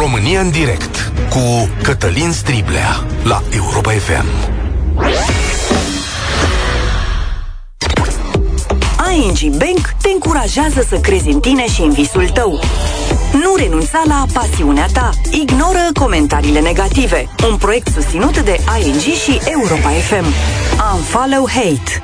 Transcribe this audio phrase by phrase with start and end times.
[0.00, 4.24] România în direct cu Cătălin Striblea la Europa FM.
[9.14, 12.60] ING Bank te încurajează să crezi în tine și în visul tău.
[13.32, 15.10] Nu renunța la pasiunea ta.
[15.30, 17.28] Ignoră comentariile negative.
[17.50, 20.24] Un proiect susținut de ING și Europa FM.
[20.94, 22.02] Unfollow Hate.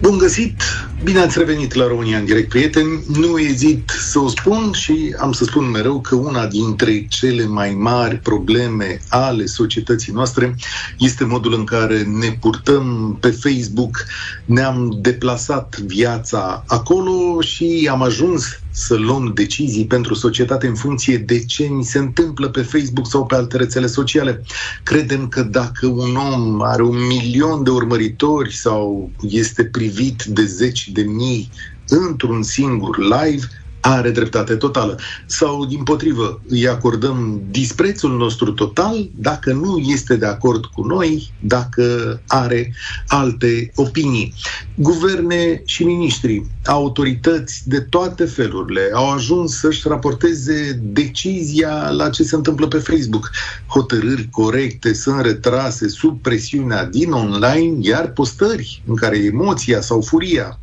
[0.00, 0.62] Bun găsit!
[1.04, 3.04] Bine ați revenit la România în direct, prieteni.
[3.06, 7.74] Nu ezit să o spun și am să spun mereu că una dintre cele mai
[7.74, 10.54] mari probleme ale societății noastre
[10.98, 14.04] este modul în care ne purtăm pe Facebook.
[14.44, 21.44] Ne-am deplasat viața acolo și am ajuns să luăm decizii pentru societate în funcție de
[21.44, 24.42] ce ni se întâmplă pe Facebook sau pe alte rețele sociale.
[24.82, 30.88] Credem că dacă un om are un milion de urmăritori sau este privit de zeci
[30.88, 31.50] de mii
[31.86, 33.46] într-un singur live,
[33.84, 34.98] are dreptate totală.
[35.26, 41.32] Sau, din potrivă, îi acordăm disprețul nostru total dacă nu este de acord cu noi,
[41.40, 42.74] dacă are
[43.06, 44.34] alte opinii.
[44.74, 52.34] Guverne și miniștri, autorități de toate felurile au ajuns să-și raporteze decizia la ce se
[52.34, 53.30] întâmplă pe Facebook.
[53.66, 60.58] Hotărâri corecte sunt retrase sub presiunea din online, iar postări în care emoția sau furia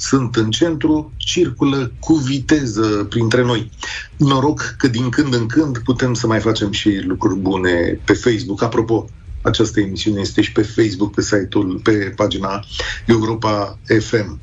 [0.00, 3.70] sunt în centru, circulă cu viteză printre noi.
[4.16, 8.62] Noroc că din când în când putem să mai facem și lucruri bune pe Facebook.
[8.62, 9.04] Apropo,
[9.42, 12.64] această emisiune este și pe Facebook, pe site-ul, pe pagina
[13.06, 14.40] Europa FM.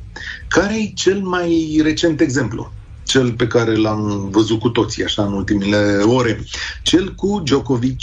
[0.48, 2.74] Care e cel mai recent exemplu?
[3.04, 6.44] Cel pe care l-am văzut cu toții așa în ultimile ore.
[6.84, 8.00] Cel cu Djokovic,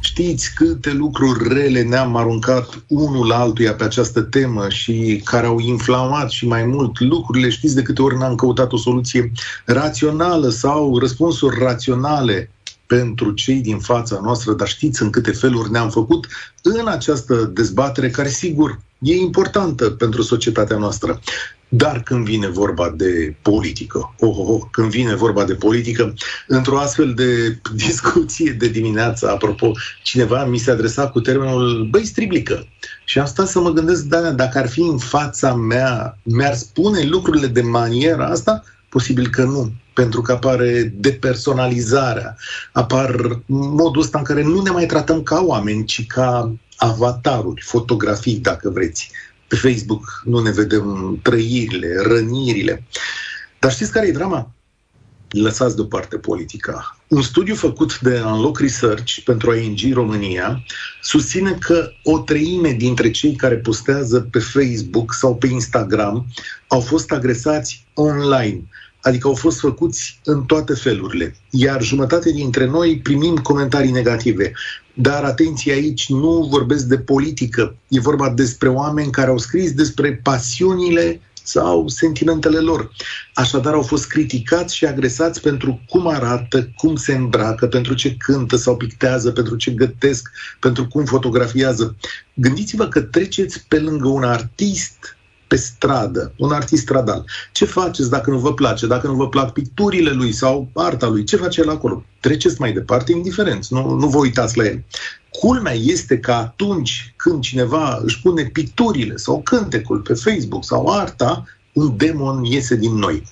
[0.00, 5.58] Știți câte lucruri rele ne-am aruncat unul la altuia pe această temă și care au
[5.58, 7.48] inflamat și mai mult lucrurile.
[7.48, 9.32] Știți de câte ori n-am căutat o soluție
[9.64, 12.50] rațională sau răspunsuri raționale
[12.86, 16.26] pentru cei din fața noastră, dar știți în câte feluri ne-am făcut
[16.62, 21.20] în această dezbatere, care sigur e importantă pentru societatea noastră.
[21.68, 26.14] Dar când vine vorba de politică, oh, oh, oh, când vine vorba de politică,
[26.46, 29.72] într-o astfel de discuție de dimineață, apropo,
[30.02, 32.66] cineva mi se adresa cu termenul, băi, striblică.
[33.04, 37.02] Și am stat să mă gândesc, da, dacă ar fi în fața mea, mi-ar spune
[37.02, 38.62] lucrurile de maniera asta?
[38.88, 42.36] Posibil că nu, pentru că apare depersonalizarea,
[42.72, 48.38] apar modul ăsta în care nu ne mai tratăm ca oameni, ci ca avataruri, fotografii,
[48.38, 49.10] dacă vreți
[49.48, 52.86] pe Facebook nu ne vedem trăirile, rănirile.
[53.58, 54.50] Dar știți care e drama?
[55.30, 56.98] Lăsați deoparte politica.
[57.08, 60.64] Un studiu făcut de Unlock Research pentru ING România
[61.02, 66.26] susține că o treime dintre cei care postează pe Facebook sau pe Instagram
[66.68, 68.62] au fost agresați online
[69.00, 71.36] adică au fost făcuți în toate felurile.
[71.50, 74.52] Iar jumătate dintre noi primim comentarii negative.
[74.94, 80.20] Dar atenție aici, nu vorbesc de politică, e vorba despre oameni care au scris despre
[80.22, 82.90] pasiunile sau sentimentele lor.
[83.34, 88.56] Așadar au fost criticați și agresați pentru cum arată, cum se îmbracă, pentru ce cântă
[88.56, 91.96] sau pictează, pentru ce gătesc, pentru cum fotografiază.
[92.34, 95.17] Gândiți-vă că treceți pe lângă un artist
[95.48, 97.24] pe stradă, un artist stradal.
[97.52, 101.24] Ce faceți dacă nu vă place, dacă nu vă plac picturile lui sau arta lui?
[101.24, 102.04] Ce face el acolo?
[102.20, 104.84] Treceți mai departe, indiferent, nu, nu vă uitați la el.
[105.30, 111.44] Culmea este că atunci când cineva își pune picturile sau cântecul pe Facebook sau arta,
[111.72, 113.22] un demon iese din noi.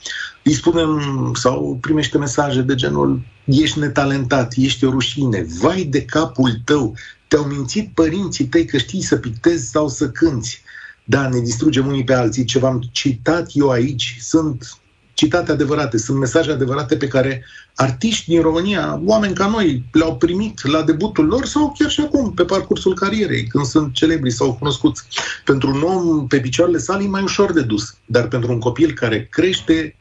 [0.44, 1.00] Îi spunem
[1.34, 6.94] sau primește mesaje de genul ești netalentat, ești o rușine, vai de capul tău,
[7.28, 10.62] te-au mințit părinții tăi că știi să pictezi sau să cânți
[11.08, 12.44] da, ne distrugem unii pe alții.
[12.44, 14.78] Ce v-am citat eu aici sunt
[15.14, 17.44] citate adevărate, sunt mesaje adevărate pe care
[17.74, 22.32] artiști din România, oameni ca noi, le-au primit la debutul lor sau chiar și acum,
[22.32, 25.02] pe parcursul carierei, când sunt celebri sau cunoscuți.
[25.44, 28.92] Pentru un om pe picioarele sale e mai ușor de dus, dar pentru un copil
[28.92, 29.96] care crește,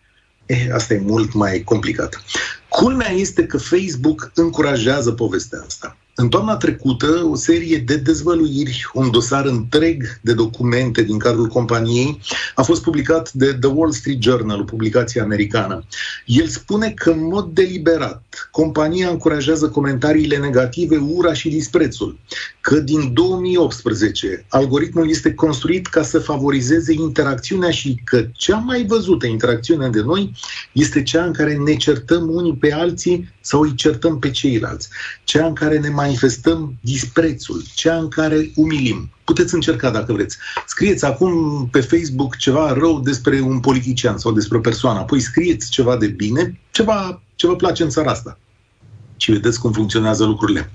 [0.46, 2.24] eh, asta e mult mai complicat.
[2.70, 5.98] Culmea este că Facebook încurajează povestea asta.
[6.18, 12.20] În toamna trecută, o serie de dezvăluiri, un dosar întreg de documente din cadrul companiei,
[12.56, 15.84] a fost publicat de The Wall Street Journal, o publicație americană.
[16.26, 22.20] El spune că, în mod deliberat, compania încurajează comentariile negative, ura și disprețul,
[22.62, 29.26] că din 2018 algoritmul este construit ca să favorizeze interacțiunea și că cea mai văzută
[29.26, 30.32] interacțiune de noi
[30.72, 34.90] este cea în care ne certăm unii pe alții sau îi certăm pe ceilalți,
[35.24, 39.10] cea în care ne mai manifestăm disprețul, cea în care umilim.
[39.24, 40.38] Puteți încerca dacă vreți.
[40.68, 45.70] Scrieți acum pe Facebook ceva rău despre un politician sau despre o persoană, apoi scrieți
[45.70, 48.38] ceva de bine, ceva ce vă place în țara asta.
[49.18, 50.72] Și vedeți cum funcționează lucrurile.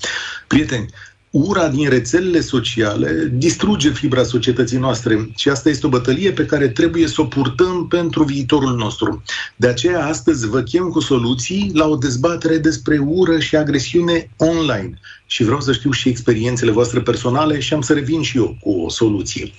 [0.46, 0.88] Prieteni,
[1.30, 6.68] ura din rețelele sociale distruge fibra societății noastre și asta este o bătălie pe care
[6.68, 9.22] trebuie să o purtăm pentru viitorul nostru.
[9.56, 14.98] De aceea astăzi vă chem cu soluții la o dezbatere despre ură și agresiune online
[15.26, 18.70] și vreau să știu și experiențele voastre personale și am să revin și eu cu
[18.70, 19.52] o soluție.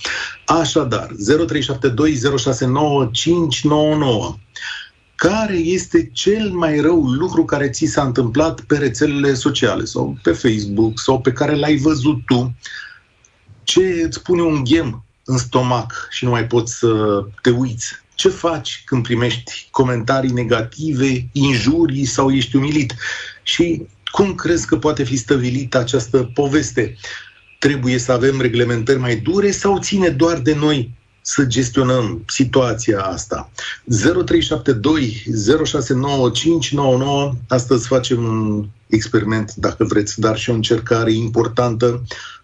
[0.46, 1.16] Așadar, 0372069599
[5.22, 10.32] care este cel mai rău lucru care ți s-a întâmplat pe rețelele sociale sau pe
[10.32, 12.56] Facebook sau pe care l-ai văzut tu,
[13.64, 17.94] ce îți pune un ghem în stomac și nu mai poți să te uiți.
[18.16, 22.96] Ce faci când primești comentarii negative, injurii sau ești umilit?
[23.44, 26.96] Și cum crezi că poate fi stăvilită această poveste?
[27.60, 33.52] Trebuie să avem reglementări mai dure sau ține doar de noi să gestionăm situația asta.
[33.86, 35.24] 0372
[35.66, 42.02] 069599 Astăzi facem un experiment, dacă vreți, dar și o încercare importantă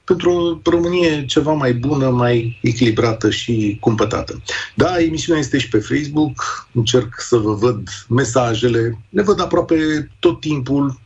[0.08, 4.42] pentru o Românie ceva mai bună, mai echilibrată și cumpătată.
[4.76, 10.40] Da, emisiunea este și pe Facebook, încerc să vă văd mesajele, le văd aproape tot
[10.40, 11.00] timpul,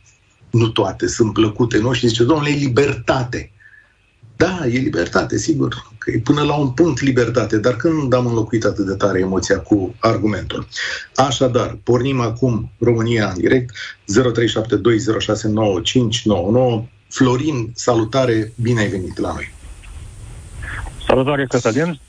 [0.50, 1.92] nu toate sunt plăcute, nu?
[1.92, 3.52] Și zice, domnule, libertate.
[4.36, 8.64] Da, e libertate, sigur, că e până la un punct libertate, dar când am înlocuit
[8.64, 10.66] atât de tare emoția cu argumentul?
[11.14, 13.74] Așadar, pornim acum România în direct,
[16.84, 16.84] 0372069599.
[17.08, 19.52] Florin, salutare, bine ai venit la noi!
[21.06, 22.00] Salutare, Cătălin!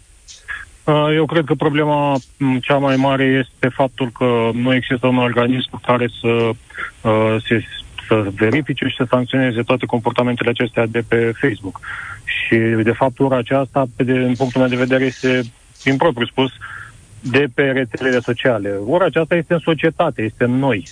[0.83, 2.15] Uh, eu cred că problema
[2.61, 6.49] cea mai mare este faptul că nu există un organism care să
[7.01, 7.65] uh, se
[8.07, 11.79] să verifice și să sancționeze toate comportamentele acestea de pe Facebook.
[12.33, 15.41] Și, de fapt, ora aceasta, pe de, în punctul meu de vedere, este,
[15.83, 16.51] din propriu spus,
[17.21, 18.69] de pe rețelele sociale.
[18.85, 20.87] Ora aceasta este în societate, este în noi.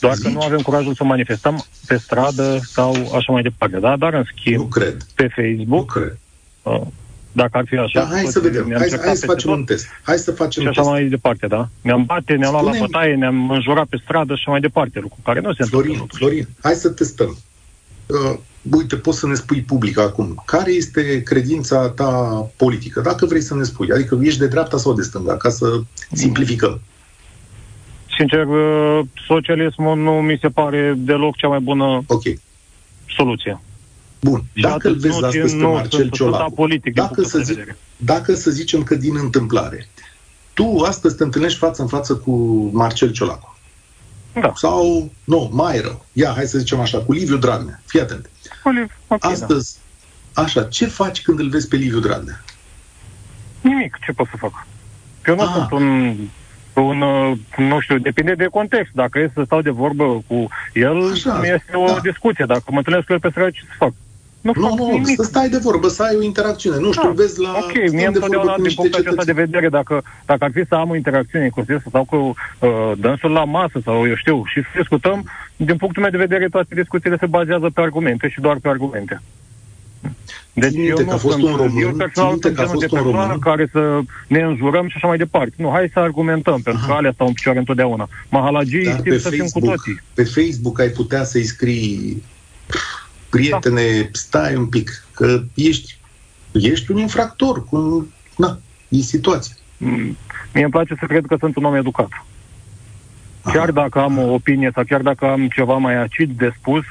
[0.00, 0.24] Doar Zici?
[0.24, 3.78] că nu avem curajul să manifestăm pe stradă sau așa mai departe.
[3.78, 3.96] Da?
[3.96, 4.96] Dar, în schimb, nu cred.
[5.14, 6.18] pe Facebook, nu cred.
[6.62, 6.86] Uh,
[7.32, 8.00] dacă ar fi așa.
[8.00, 8.72] Da, hai să vedem.
[8.76, 9.86] Hai, hai să facem tot, un test.
[10.02, 10.92] Hai să facem și așa test.
[10.92, 11.68] mai departe, da?
[11.80, 15.40] Ne-am bate, ne-am luat la bătaie, ne-am înjurat pe stradă și mai departe, lucru care
[15.40, 16.16] nu se Florin, întâmplă.
[16.18, 17.36] Florin, hai să testăm.
[18.06, 18.38] Uh,
[18.70, 22.10] uite, poți să ne spui public acum, care este credința ta
[22.56, 25.80] politică, dacă vrei să ne spui, adică ești de dreapta sau de stânga, ca să
[26.12, 26.80] simplificăm.
[28.16, 32.40] Sincer, uh, socialismul nu mi se pare deloc cea mai bună okay.
[33.16, 33.60] soluție.
[34.20, 37.54] Bun, și dacă îl vezi astăzi pe Marcel Ciolacu, politic, dacă, să zi,
[37.96, 39.88] dacă să zicem că din întâmplare,
[40.54, 42.32] tu astăzi te întâlnești față în față cu
[42.72, 43.55] Marcel Ciolacu.
[44.40, 44.52] Da.
[44.54, 46.04] Sau, nu, mai rău.
[46.12, 47.80] Ia, hai să zicem așa, cu Liviu Dragnea.
[47.86, 48.30] Fii atent.
[49.08, 49.78] Okay, astăzi,
[50.34, 50.42] da.
[50.42, 52.40] așa, ce faci când îl vezi pe Liviu Dragnea?
[53.60, 54.66] Nimic, ce pot să fac?
[55.26, 55.50] Eu nu ah.
[55.54, 56.16] sunt un
[56.80, 56.98] un,
[57.56, 58.92] nu știu, depinde de context.
[58.92, 61.98] Dacă e să stau de vorbă cu el, Așa, este o da.
[62.02, 62.44] discuție.
[62.44, 63.92] Dacă mă întâlnesc cu el pe stradă, ce să fac?
[64.54, 65.16] Nu, nu, nu nimic.
[65.16, 66.78] să stai de vorbă, să ai o interacțiune.
[66.78, 67.14] Nu știu, da.
[67.14, 67.54] vezi la...
[67.62, 70.96] Ok, mie întotdeauna, din punctul acesta de vedere, dacă, dacă ar fi să am o
[70.96, 75.24] interacțiune cu el sau cu uh, dânsul la masă sau eu știu, și să discutăm,
[75.56, 79.22] din punctul meu de vedere, toate discuțiile se bazează pe argumente și doar pe argumente.
[80.52, 83.68] Deci eu nu a fost sunt, un român, eu personal sunt genul de persoană care
[83.72, 85.54] să ne înjurăm și așa mai departe.
[85.56, 86.92] Nu, hai să argumentăm, pentru Aha.
[86.92, 88.08] că alea stau în picioare întotdeauna.
[88.28, 90.00] Mahalagii știm să fim cu toții.
[90.14, 92.22] Pe Facebook ai putea să-i scrii
[93.36, 94.08] prietene, da.
[94.12, 95.98] stai un pic, că ești,
[96.52, 99.54] ești un infractor, cu, na, e situația.
[99.76, 100.16] Mm,
[100.54, 102.08] mie îmi place să cred că sunt un om educat.
[103.52, 106.84] Chiar dacă am o opinie sau chiar dacă am ceva mai acid de spus,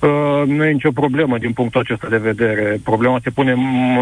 [0.00, 2.80] uh, nu e nicio problemă din punctul acesta de vedere.
[2.84, 3.52] Problema se pune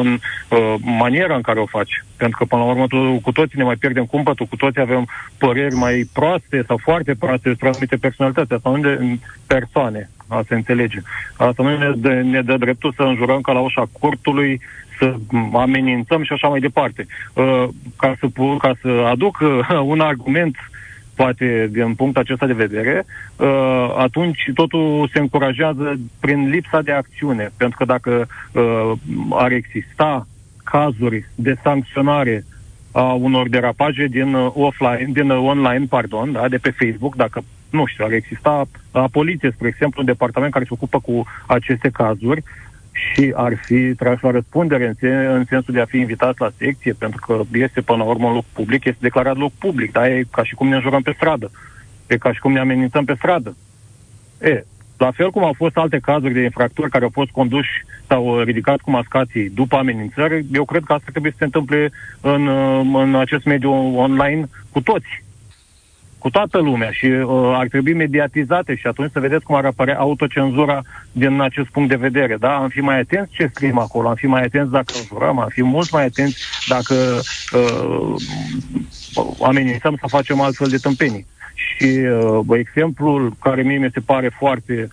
[0.01, 0.19] în
[0.49, 2.05] uh, maniera în care o faci.
[2.17, 5.09] Pentru că, până la urmă, tu, cu toții ne mai pierdem cumpătul, cu toții avem
[5.39, 11.01] păreri mai proaste sau foarte proaste despre anumite personalități sau unde persoane, a se înțelege.
[11.37, 14.61] Asta nu ne dă, ne dă dreptul să înjurăm ca la ușa curtului,
[14.99, 15.15] să
[15.53, 17.07] amenințăm și așa mai departe.
[17.35, 17.65] Uh,
[17.97, 18.27] ca, să,
[18.59, 20.79] ca să aduc uh, un argument uh,
[21.21, 23.05] poate din punctul acesta de vedere,
[23.37, 27.51] uh, atunci totul se încurajează prin lipsa de acțiune.
[27.57, 28.93] Pentru că dacă uh,
[29.31, 30.27] ar exista
[30.65, 32.45] cazuri de sancționare
[32.93, 37.87] a unor derapaje din uh, offline, din online, pardon, da, de pe Facebook, dacă nu
[37.87, 42.43] știu, ar exista la poliție, spre exemplu, un departament care se ocupă cu aceste cazuri,
[42.93, 46.51] și ar fi trași la răspundere în, sen, în sensul de a fi invitat la
[46.57, 50.09] secție, pentru că este până la urmă un loc public, este declarat loc public, da?
[50.09, 51.51] E ca și cum ne jurăm pe stradă.
[52.07, 53.57] E ca și cum ne amenințăm pe stradă.
[54.41, 54.65] E,
[54.97, 57.71] La fel cum au fost alte cazuri de infractori care au fost conduși
[58.07, 62.49] sau ridicați cu mascații după amenințări, eu cred că asta trebuie să se întâmple în,
[62.95, 65.23] în acest mediu online cu toți
[66.21, 69.99] cu toată lumea și uh, ar trebui mediatizate și atunci să vedeți cum ar apărea
[69.99, 72.37] autocenzura din acest punct de vedere.
[72.37, 72.57] Da?
[72.57, 75.63] Am fi mai atenți ce scriem acolo, am fi mai atenți dacă jurăm, am fi
[75.63, 76.37] mult mai atenți
[76.69, 76.95] dacă
[77.53, 78.15] uh,
[79.43, 81.27] amenințăm să facem altfel de tâmpenii.
[81.55, 84.89] Și uh, exemplul care mie mi se pare foarte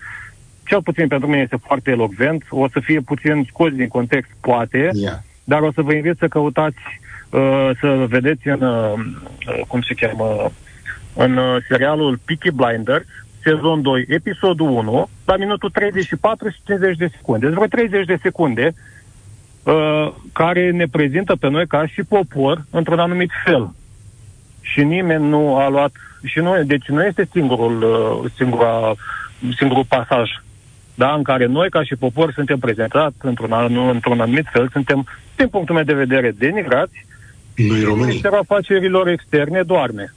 [0.68, 4.90] cel puțin pentru mine este foarte elocvent, o să fie puțin scos din context, poate,
[4.94, 5.14] yeah.
[5.44, 6.78] dar o să vă invit să căutați,
[7.30, 8.94] uh, să vedeți în, uh,
[9.68, 10.52] cum se cheamă,
[11.18, 13.06] în uh, serialul Peaky Blinders,
[13.44, 17.46] sezon 2, episodul 1, la minutul 34 și 50 de secunde.
[17.46, 18.74] Deci vreo 30 de secunde
[19.64, 23.70] uh, care ne prezintă pe noi ca și popor într-un anumit fel.
[24.62, 25.92] Și nimeni nu a luat...
[26.24, 28.94] Și nu, deci nu este singurul, uh, singura,
[29.56, 30.30] singurul pasaj
[30.96, 33.54] da, în care noi, ca și popor, suntem prezentați într-un,
[33.94, 37.06] într-un anumit fel, suntem, din punctul meu de vedere, denigrați
[37.56, 38.06] noi românii.
[38.06, 40.14] Ministerul Afacerilor Externe doarme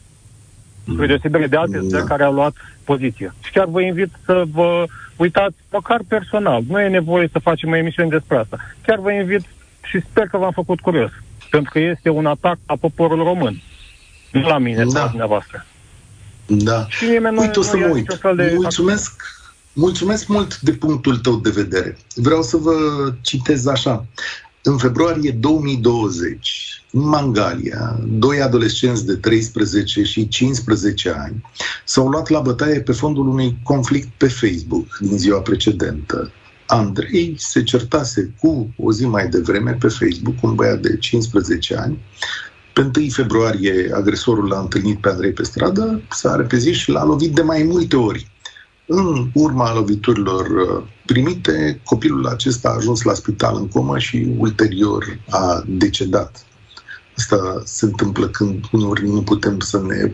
[0.93, 2.05] spre deosebire de alte da.
[2.05, 2.55] care au luat
[2.85, 3.35] poziție.
[3.43, 7.77] Și chiar vă invit să vă uitați, măcar personal, nu e nevoie să facem o
[7.77, 8.57] emisiune despre asta.
[8.87, 9.45] Chiar vă invit
[9.83, 11.11] și sper că v-am făcut curios,
[11.51, 13.63] pentru că este un atac a poporul român,
[14.33, 15.01] nu la mine, da.
[15.01, 15.67] la dumneavoastră.
[16.47, 16.87] Da.
[16.89, 18.21] Și nimeni Uite, nu, o să mă uit.
[18.37, 19.23] De mulțumesc,
[19.73, 21.99] mulțumesc mult de punctul tău de vedere.
[22.15, 22.75] Vreau să vă
[23.21, 24.07] citez așa.
[24.63, 31.45] În februarie 2020, în Mangalia, doi adolescenți de 13 și 15 ani
[31.85, 36.33] s-au luat la bătaie pe fondul unui conflict pe Facebook din ziua precedentă.
[36.67, 41.99] Andrei se certase cu o zi mai devreme pe Facebook un băiat de 15 ani.
[42.73, 47.35] Pe 1 februarie, agresorul l-a întâlnit pe Andrei pe stradă, s-a repezit și l-a lovit
[47.35, 48.31] de mai multe ori.
[48.87, 55.19] În urma loviturilor uh, primite, copilul acesta a ajuns la spital în comă și ulterior
[55.29, 56.45] a decedat.
[57.21, 60.13] Asta se întâmplă când uneori nu putem să ne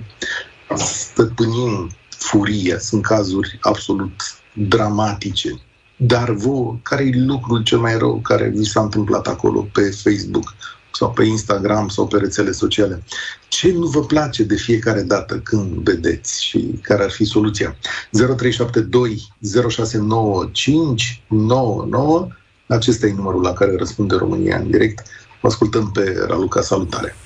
[0.76, 2.78] stăpânim furia.
[2.78, 4.12] Sunt cazuri absolut
[4.52, 5.50] dramatice.
[5.96, 10.54] Dar vouă, care e lucrul cel mai rău care vi s-a întâmplat acolo pe Facebook?
[10.92, 13.02] sau pe Instagram sau pe rețele sociale.
[13.48, 17.76] Ce nu vă place de fiecare dată când vedeți și care ar fi soluția?
[18.10, 22.28] 0372 069599
[22.66, 25.06] acesta e numărul la care răspunde România în direct.
[25.46, 26.60] Vă ascultăm pe Raluca.
[26.60, 27.16] Salutare!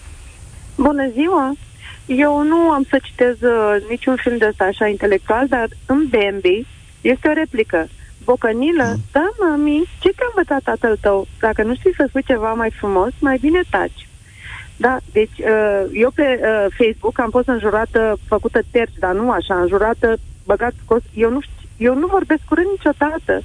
[0.77, 1.53] Bună ziua!
[2.07, 6.67] Eu nu am să citez uh, niciun film de ăsta așa intelectual, dar în Bambi
[7.01, 7.89] este o replică.
[8.25, 8.85] Bocănilă?
[8.85, 9.03] Mm.
[9.13, 11.27] Da, mami, ce te-a învățat tatăl tău?
[11.41, 14.09] Dacă nu știi să spui ceva mai frumos, mai bine taci.
[14.77, 19.61] Da, deci uh, eu pe uh, Facebook am fost înjurată, făcută terți, dar nu așa,
[19.61, 21.03] înjurată, băgat scos.
[21.15, 23.43] Eu nu, știu, eu nu vorbesc curând niciodată.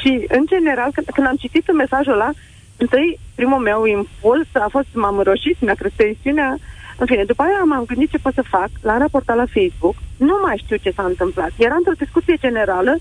[0.00, 2.30] Și, în general, când, când am citit mesajul ăla,
[2.78, 6.58] întâi, primul meu impuls a fost, m-am roșit, mi-a crescut tensiunea,
[6.98, 10.38] în fine, după aia m-am gândit ce pot să fac, l-am raportat la Facebook, nu
[10.44, 11.50] mai știu ce s-a întâmplat.
[11.56, 12.96] Era într-o discuție generală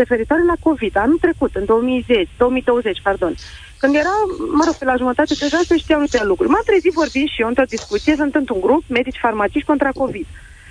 [0.00, 3.34] referitoare la COVID, anul trecut, în 2010, 2020, pardon.
[3.78, 4.14] Când era,
[4.58, 6.50] mă rog, pe la jumătate, deja se știau multe lucruri.
[6.50, 10.26] M-am trezit vorbind și eu într-o discuție, sunt într-un grup, medici farmaciști contra COVID,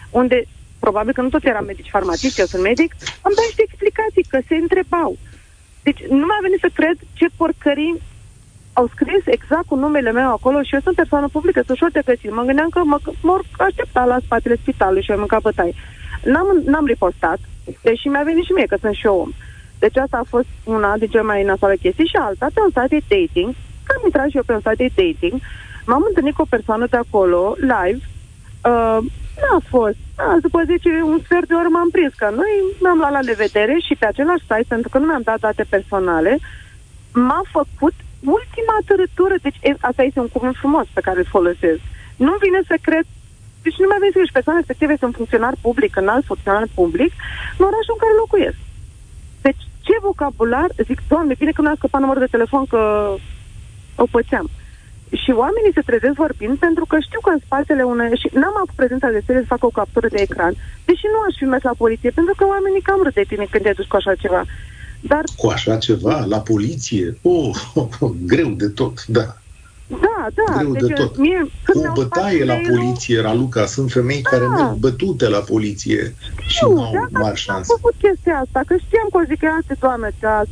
[0.10, 0.44] unde
[0.80, 4.40] probabil că nu toți eram medici farmaciști, eu sunt medic, am dat niște explicații, că
[4.48, 5.18] se întrebau.
[5.88, 7.96] Deci nu mi-a venit să cred ce porcării
[8.74, 12.02] au scris exact cu numele meu acolo și eu sunt persoană publică, sunt ușor de
[12.06, 12.32] găsit.
[12.32, 15.74] Mă gândeam că mă, mă aștepta la spatele spitalului și am mâncat bătaie.
[16.24, 17.40] N-am, n-am ripostat,
[17.82, 19.32] deși mi-a venit și mie, că sunt și eu om.
[19.80, 22.96] Deci asta a fost una din cele mai nasoale chestii și alta, pe un site
[22.96, 25.42] de dating, că am intrat și eu pe un site de dating,
[25.86, 28.02] m-am întâlnit cu o persoană de acolo, live,
[28.70, 28.98] uh,
[29.42, 30.00] n-a fost.
[30.16, 32.52] A, după 10, un sfert de oră m-am prins, că noi
[32.82, 36.38] mi-am luat la revedere și pe același site, pentru că nu mi-am dat date personale,
[37.14, 37.96] m-a făcut
[38.38, 39.36] ultima tărătură.
[39.42, 41.82] Deci e, asta este un cuvânt frumos pe care îl folosesc.
[42.16, 43.06] Nu vine să cred
[43.66, 47.12] deci nu mai avem să persoane respective sunt funcționar public, înalt funcționar public,
[47.58, 48.60] în orașul în care locuiesc.
[49.46, 52.82] Deci, ce vocabular, zic, doamne, bine că nu a scăpat numărul de telefon, că
[54.04, 54.48] o pățeam.
[55.24, 58.18] Și oamenii se trezesc vorbind pentru că știu că în spatele unei...
[58.22, 60.54] Și n-am avut prezența de serie să fac o captură de ecran,
[60.88, 63.64] deși nu aș fi mers la poliție, pentru că oamenii cam râd de tine când
[63.64, 64.42] te duci cu așa ceva.
[65.12, 65.24] Dar...
[65.42, 66.26] Cu așa ceva?
[66.34, 67.18] La poliție?
[67.22, 69.28] Oh, oh, oh greu de tot, da.
[69.88, 70.58] Da, da.
[70.58, 71.18] Greu deci, de tot.
[71.18, 71.42] Mie,
[71.74, 73.66] o bătaie la poliție, Raluca.
[73.66, 74.30] Sunt femei da.
[74.30, 76.16] care merg bătute la poliție
[76.48, 77.72] și nu, au da, mari șanse.
[77.72, 80.10] Am făcut chestia asta, că știam că o zic, alte doamne,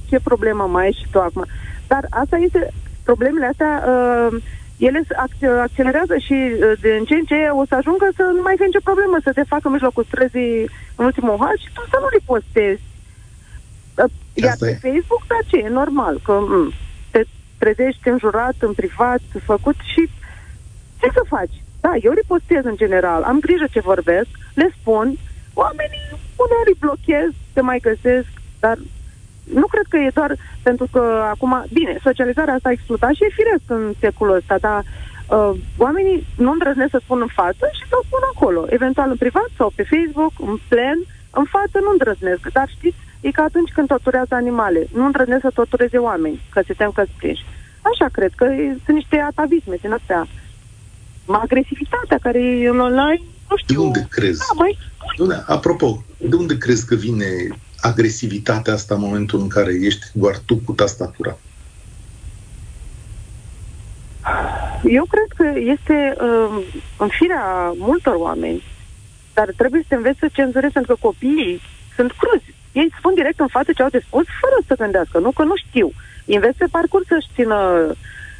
[0.09, 1.45] ce problemă mai ai și tu acum.
[1.87, 4.43] Dar asta este, problemele astea, uh,
[4.77, 5.01] ele
[5.61, 8.65] accelerează și uh, de în ce în ce o să ajungă să nu mai fie
[8.65, 12.07] nicio problemă, să te facă în mijlocul străzii în ultimul hal și tu să nu
[12.15, 12.81] li postezi
[14.33, 14.91] Iar Asta pe e.
[14.91, 15.57] Facebook, da, ce?
[15.57, 16.73] E normal, că m- mm,
[17.11, 17.21] te
[17.57, 20.09] trezești înjurat, în privat, făcut și
[20.99, 21.55] ce să faci?
[21.79, 25.17] Da, eu ripostez în general, am grijă ce vorbesc, le spun,
[25.53, 26.05] oamenii
[26.35, 28.27] uneori îi blochez, te mai găsesc,
[28.59, 28.77] dar
[29.43, 33.39] nu cred că e doar pentru că acum, bine, socializarea asta a explodat și e
[33.39, 37.95] firesc în secolul ăsta, dar uh, oamenii nu îndrăznesc să spun în față și să
[37.99, 40.99] o spun acolo, eventual în privat sau pe Facebook, în plen,
[41.39, 45.51] în față nu îndrăznesc, dar știți, e ca atunci când torturează animale, nu îndrăznesc să
[45.53, 47.45] tortureze oameni, că se tem că prinși.
[47.91, 48.45] Așa cred că
[48.85, 50.27] sunt niște atavisme din astea
[51.25, 53.81] agresivitatea care e în online, nu știu.
[53.81, 54.39] De unde crezi?
[54.39, 54.77] Da, mai...
[55.17, 57.25] Doamne, apropo, de unde crezi că vine
[57.83, 61.37] agresivitatea asta în momentul în care ești doar tu cu tastatura?
[64.83, 66.63] Eu cred că este uh,
[66.97, 68.63] în firea multor oameni,
[69.33, 71.61] dar trebuie să te înveți să cenzurezi, pentru că copiii
[71.95, 72.53] sunt cruzi.
[72.71, 75.55] Ei spun direct în față ce au de spus, fără să gândească, nu că nu
[75.55, 75.91] știu.
[76.25, 77.59] Investi pe parcurs să-și țină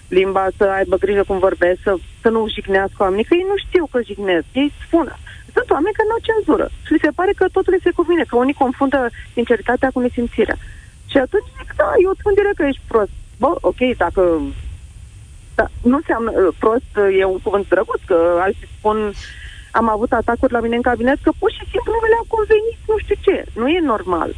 [0.08, 3.86] limba, să aibă grijă cum vorbesc, să, să nu jignească oamenii, că ei nu știu
[3.92, 5.16] că jignesc, ei spun.
[5.56, 8.36] Sunt oameni care nu au cenzură și li se pare că totul se cuvine, că
[8.36, 9.00] unii confundă
[9.34, 10.58] sinceritatea cu nesimțirea.
[11.12, 13.14] Și atunci zic, da, eu spun direct că ești prost.
[13.42, 14.22] Bă, ok, dacă...
[15.60, 18.98] Da, nu înseamnă uh, prost, uh, e un cuvânt drăguț, că alții spun
[19.80, 22.98] am avut atacuri la mine în cabinet că pur și simplu nu le-au convenit, nu
[23.04, 23.38] știu ce.
[23.60, 24.32] Nu e normal.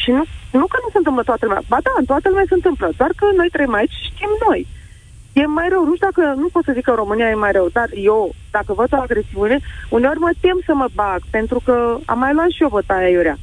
[0.00, 0.22] Și nu,
[0.60, 1.62] nu că nu se întâmplă toată lumea.
[1.72, 4.60] Ba da, în toată lumea se întâmplă, doar că noi trăim aici și știm noi
[5.40, 5.84] e mai rău.
[5.84, 8.72] Nu știu dacă, nu pot să zic că România e mai rău, dar eu, dacă
[8.72, 9.58] văd o agresiune,
[9.90, 13.36] uneori mă tem să mă bag, pentru că am mai luat și eu bătaia iurea.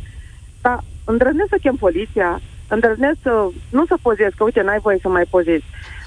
[0.62, 5.10] Dar îndrăznesc să chem poliția, îndrăznesc să, nu să pozez, că uite, n-ai voie să
[5.10, 5.66] mai pozezi.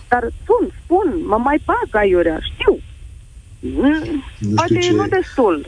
[0.09, 2.79] Dar spun, spun, mă mai bag aiurea, știu.
[3.59, 4.93] Nu Poate ce...
[4.93, 5.67] nu destul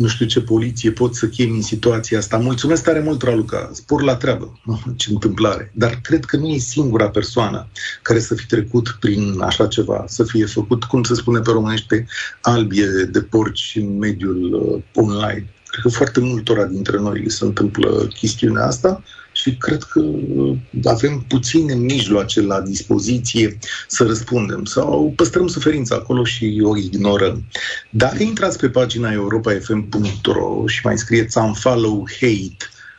[0.00, 2.36] nu știu ce poliție pot să chemi în situația asta.
[2.36, 3.70] Mulțumesc tare mult, Raluca.
[3.72, 4.60] Spor la treabă.
[4.96, 5.72] Ce întâmplare.
[5.74, 7.68] Dar cred că nu e singura persoană
[8.02, 12.06] care să fi trecut prin așa ceva, să fie făcut, cum se spune pe românește,
[12.40, 15.52] albie de porci în mediul uh, online.
[15.66, 19.02] Cred că foarte multora dintre noi se întâmplă chestiunea asta
[19.40, 26.24] și cred că uh, avem puține mijloace la dispoziție să răspundem sau păstrăm suferința acolo
[26.24, 27.44] și o ignorăm.
[27.90, 32.56] Dacă intrați pe pagina europafm.ro și mai scrieți unfollow hate,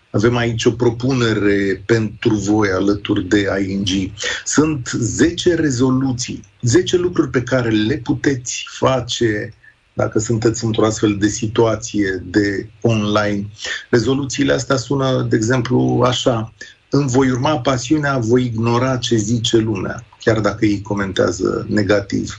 [0.09, 4.11] avem aici o propunere pentru voi alături de ING.
[4.45, 9.53] Sunt 10 rezoluții, 10 lucruri pe care le puteți face
[9.93, 13.47] dacă sunteți într-o astfel de situație de online.
[13.89, 16.53] Rezoluțiile astea sună, de exemplu, așa.
[16.89, 22.35] Îmi voi urma pasiunea, voi ignora ce zice lumea, chiar dacă ei comentează negativ.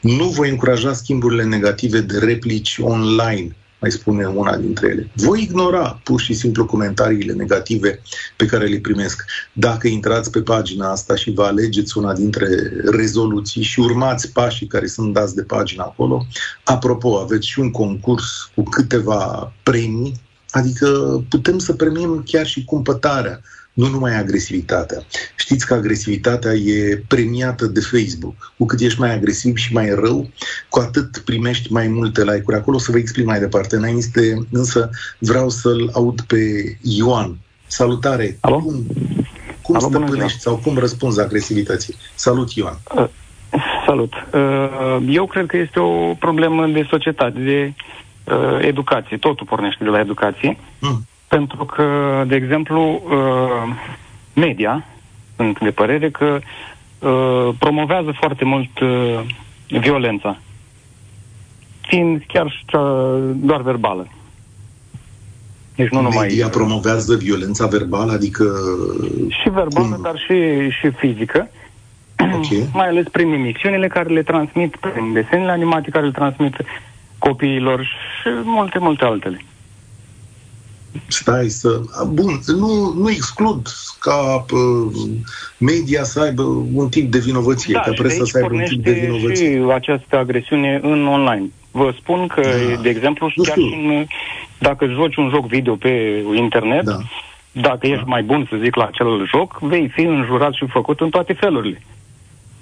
[0.00, 5.10] Nu voi încuraja schimburile negative de replici online mai spune una dintre ele.
[5.14, 8.00] Voi ignora pur și simplu comentariile negative
[8.36, 9.24] pe care le primesc.
[9.52, 12.46] Dacă intrați pe pagina asta și vă alegeți una dintre
[12.84, 16.26] rezoluții și urmați pașii care sunt dați de pagina acolo,
[16.64, 20.14] apropo, aveți și un concurs cu câteva premii,
[20.50, 20.88] adică
[21.28, 23.40] putem să premiem chiar și cumpătarea
[23.74, 24.98] nu numai agresivitatea.
[25.36, 28.52] Știți că agresivitatea e premiată de Facebook.
[28.56, 30.28] Cu cât ești mai agresiv și mai rău,
[30.68, 32.56] cu atât primești mai multe like-uri.
[32.56, 33.76] Acolo să vă explic mai departe.
[33.76, 36.36] Înainte, însă, vreau să-l aud pe
[36.80, 37.36] Ioan.
[37.66, 38.38] Salutare!
[38.40, 38.58] Alo?
[38.58, 38.86] Cum,
[39.62, 41.94] cum Alo, stăpânești sau cum răspunzi agresivității?
[42.14, 42.78] Salut, Ioan!
[42.96, 43.06] Uh,
[43.86, 44.12] salut!
[44.32, 47.72] Uh, eu cred că este o problemă de societate, de
[48.24, 49.16] uh, educație.
[49.16, 50.58] Totul pornește de la educație.
[50.78, 51.06] Mm
[51.36, 51.84] pentru că,
[52.26, 53.74] de exemplu, uh,
[54.34, 54.84] media,
[55.36, 59.20] sunt de părere că uh, promovează foarte mult uh,
[59.68, 60.38] violența,
[61.80, 64.08] fiind chiar și cea doar verbală.
[65.74, 66.26] Deci nu numai...
[66.26, 68.44] Media promovează violența verbală, adică...
[69.28, 70.02] Și verbală, cum?
[70.02, 71.50] dar și, și fizică.
[72.16, 72.68] Okay.
[72.80, 76.56] mai ales prin emisiunile care le transmit, prin desenele animate care le transmit
[77.18, 79.40] copiilor și multe, multe altele
[81.06, 81.80] stai să...
[82.08, 84.44] Bun, nu, nu exclud ca
[85.58, 88.92] media să aibă un tip de vinovăție, da, ca presa să aibă un tip de
[88.92, 89.50] vinovăție.
[89.50, 91.50] și această agresiune în online.
[91.70, 92.80] Vă spun că, da.
[92.80, 94.06] de exemplu, nu chiar în,
[94.58, 96.98] dacă joci un joc video pe internet, da.
[97.52, 98.10] dacă ești da.
[98.10, 101.82] mai bun, să zic, la acel joc, vei fi înjurat și făcut în toate felurile.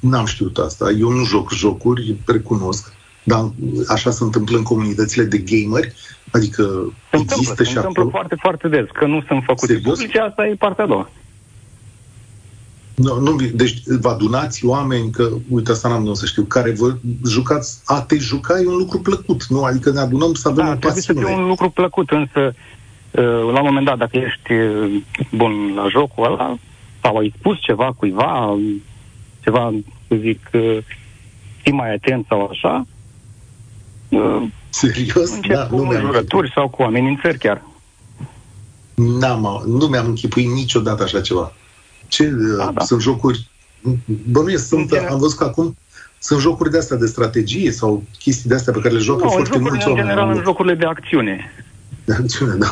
[0.00, 0.90] N-am știut asta.
[0.98, 2.92] Eu nu joc jocuri, recunosc.
[3.22, 3.50] Dar
[3.88, 5.92] așa se întâmplă în comunitățile de gameri?
[6.30, 6.62] Adică
[7.10, 8.86] se există întâmplă, și se întâmplă foarte, foarte des.
[8.92, 9.98] Că nu sunt făcute Serios?
[9.98, 11.10] publice, asta e partea a doua.
[12.94, 16.94] Nu, nu, deci vă adunați oameni, că, uite, asta n-am să știu, care vă
[17.26, 19.62] jucați, a te juca e un lucru plăcut, nu?
[19.62, 21.20] Adică ne adunăm să avem da, o pasiune.
[21.20, 22.54] să fie un lucru plăcut, însă
[23.52, 24.52] la un moment dat, dacă ești
[25.30, 26.56] bun la jocul ăla,
[27.02, 28.58] sau ai spus ceva cuiva,
[29.42, 29.72] ceva,
[30.08, 30.50] să zic,
[31.62, 32.86] fii mai atent sau așa,
[34.68, 35.30] Serios?
[35.48, 37.62] Da, nu mi-am jurături sau cu amenințări chiar.
[38.94, 41.52] N-am, nu mi-am închipuit niciodată așa ceva.
[42.08, 42.24] Ce,
[42.56, 42.84] da, da.
[42.84, 43.50] sunt jocuri...
[44.30, 45.76] Bănuiesc, sunt, am văzut că acum
[46.18, 49.30] sunt jocuri de astea de strategie sau chestii de astea pe care le joacă nu,
[49.30, 50.00] foarte mulți oameni.
[50.00, 51.52] în general în jocurile de acțiune.
[52.04, 52.70] De acțiune, da?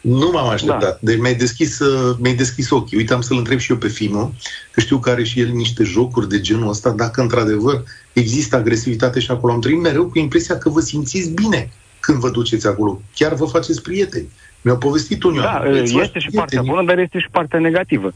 [0.00, 0.80] Nu m-am așteptat.
[0.80, 0.98] Da.
[1.00, 2.96] Deci mi-ai deschis, uh, mi-ai deschis ochii.
[2.96, 4.32] Uite, am să-l întreb și eu pe Fimo,
[4.70, 7.84] că știu că are și el niște jocuri de genul ăsta, dacă într-adevăr
[8.18, 9.52] există agresivitate și acolo.
[9.52, 13.00] Am trăit mereu cu impresia că vă simțiți bine când vă duceți acolo.
[13.14, 14.28] Chiar vă faceți prieteni.
[14.62, 15.40] Mi-au povestit unii.
[15.40, 15.62] Da,
[16.02, 18.12] este și partea bună, dar este și partea negativă.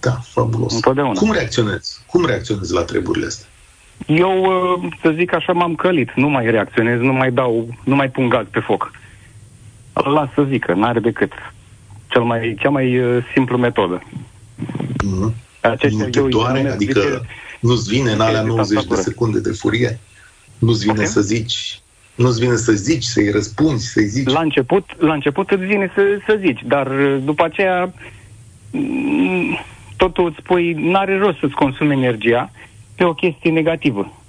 [0.00, 0.74] Da, fabulos.
[0.74, 1.18] Întotdeauna.
[1.18, 2.02] Cum reacționezi?
[2.06, 3.46] Cum reacționezi la treburile astea?
[4.06, 6.12] Eu, uh, să zic așa, m-am călit.
[6.14, 8.90] Nu mai reacționez, nu mai dau, nu mai pun gaz pe foc.
[9.92, 11.32] Las să zică, n-are decât
[12.06, 14.02] cel mai, cea mai uh, simplu metodă.
[14.02, 15.34] Mm-hmm.
[15.60, 16.70] Aceștia, nu te doare?
[16.70, 17.20] Adică zice,
[17.60, 20.00] nu-ți vine în alea 90 de secunde de furie?
[20.58, 21.06] Nu-ți vine okay.
[21.06, 21.80] să zici
[22.20, 24.28] nu-ți vine să zici, să-i răspunzi, să-i zici?
[24.28, 27.94] La început, la început îți vine să, să zici, dar uh, după aceea
[28.70, 29.58] mm,
[29.96, 32.50] totul îți spui, n-are rost să-ți consumi energia
[32.94, 34.22] pe o chestie negativă.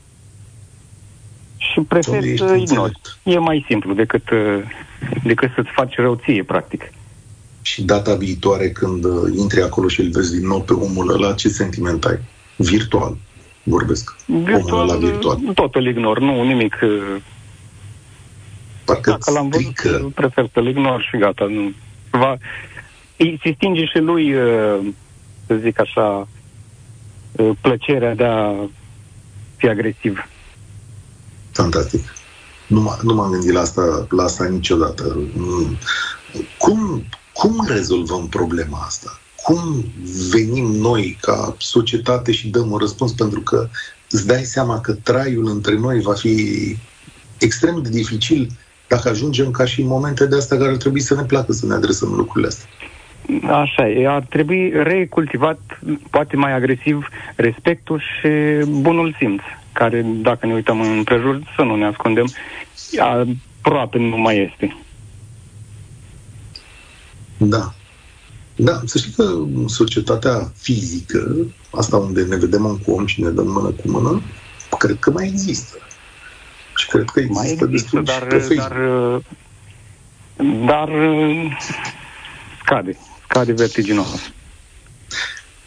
[1.57, 2.99] Și prefer să ignori.
[3.23, 4.61] E mai simplu decât, uh,
[5.23, 6.91] decât să-ți faci rău ție, practic.
[7.61, 11.33] Și data viitoare, când uh, intri acolo și îl vezi din nou pe omul ăla,
[11.33, 12.19] ce sentiment ai?
[12.55, 13.17] Virtual
[13.63, 14.15] vorbesc.
[14.25, 15.37] Virtual, omul ăla virtual.
[15.53, 16.79] Tot îl ignor, nu, nimic.
[16.83, 17.15] Uh,
[18.85, 20.11] Parcă Dacă l-am văzut, strică.
[20.15, 21.45] prefer să-l ignor și gata.
[21.45, 21.71] Nu.
[22.11, 22.37] Va,
[23.17, 24.33] se stinge și lui,
[25.47, 26.27] să zic așa,
[27.61, 28.53] plăcerea de a
[29.57, 30.29] fi agresiv.
[31.51, 32.13] Fantastic.
[32.67, 35.17] Nu, m- nu m-am gândit la asta, la asta niciodată.
[36.57, 39.19] Cum, cum rezolvăm problema asta?
[39.51, 39.85] Cum
[40.29, 43.11] venim noi ca societate și dăm un răspuns?
[43.11, 43.67] Pentru că
[44.09, 46.35] îți dai seama că traiul între noi va fi
[47.39, 48.47] extrem de dificil
[48.87, 51.65] dacă ajungem ca și în momente de astea care ar trebui să ne placă să
[51.65, 52.67] ne adresăm lucrurile astea.
[53.51, 55.59] Așa e, ar trebui recultivat,
[56.09, 58.29] poate mai agresiv, respectul și
[58.67, 59.41] bunul simț
[59.73, 62.27] care, dacă ne uităm în prejur, să nu ne ascundem,
[62.99, 64.77] aproape nu mai este.
[67.37, 67.73] Da.
[68.55, 69.33] Da, să știi că
[69.67, 71.35] societatea fizică,
[71.71, 74.21] asta unde ne vedem om cu om și ne dăm mână cu mână,
[74.77, 75.77] cred că mai există.
[76.75, 78.77] Și cred că există, mai există dar, dar,
[80.65, 80.89] dar
[82.63, 84.31] scade, scade vertiginos.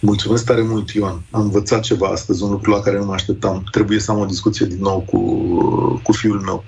[0.01, 1.23] Mulțumesc tare mult, Ioan.
[1.31, 3.65] Am învățat ceva astăzi, un lucru la care nu mă așteptam.
[3.71, 5.21] Trebuie să am o discuție din nou cu,
[6.03, 6.65] cu fiul meu.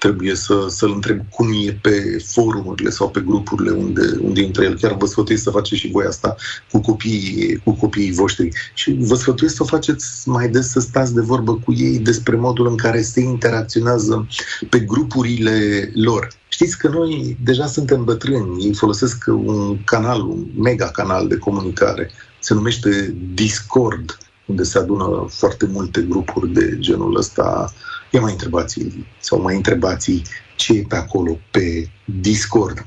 [0.00, 4.78] Trebuie să, să-l întreb cum e pe forumurile sau pe grupurile unde, unde intră el.
[4.78, 6.36] Chiar vă sfătuiesc să faceți și voi asta
[6.70, 8.48] cu copiii, cu copiii voștri.
[8.74, 12.36] Și vă sfătuiesc să o faceți mai des, să stați de vorbă cu ei despre
[12.36, 14.26] modul în care se interacționează
[14.68, 16.28] pe grupurile lor.
[16.48, 22.10] Știți că noi deja suntem bătrâni, ei folosesc un canal, un mega canal de comunicare
[22.38, 27.72] se numește Discord, unde se adună foarte multe grupuri de genul ăsta.
[28.10, 28.80] Ia mai întrebați
[29.18, 30.22] sau mai întrebați
[30.56, 32.86] ce e pe acolo, pe Discord.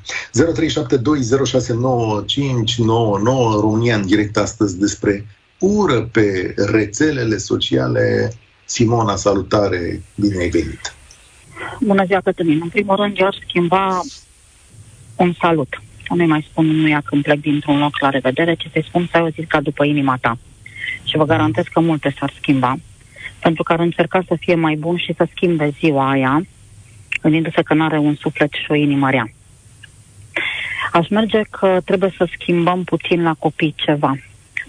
[3.60, 5.26] România în direct astăzi despre
[5.58, 8.32] ură pe rețelele sociale.
[8.64, 10.94] Simona, salutare, bine ai venit!
[11.80, 12.60] Bună ziua, Cătălin!
[12.62, 14.00] În primul rând, eu aș schimba
[15.16, 18.68] un salut să nu-i mai spun nu ia când plec dintr-un loc la revedere, ci
[18.72, 20.38] să-i spun să ai o zi ca după inima ta.
[21.04, 22.76] Și vă garantez că multe s-ar schimba,
[23.46, 26.42] pentru că ar încerca să fie mai bun și să schimbe ziua aia,
[27.22, 29.26] gândindu-se că nu are un suflet și o inimă rea.
[30.92, 34.16] Aș merge că trebuie să schimbăm puțin la copii ceva.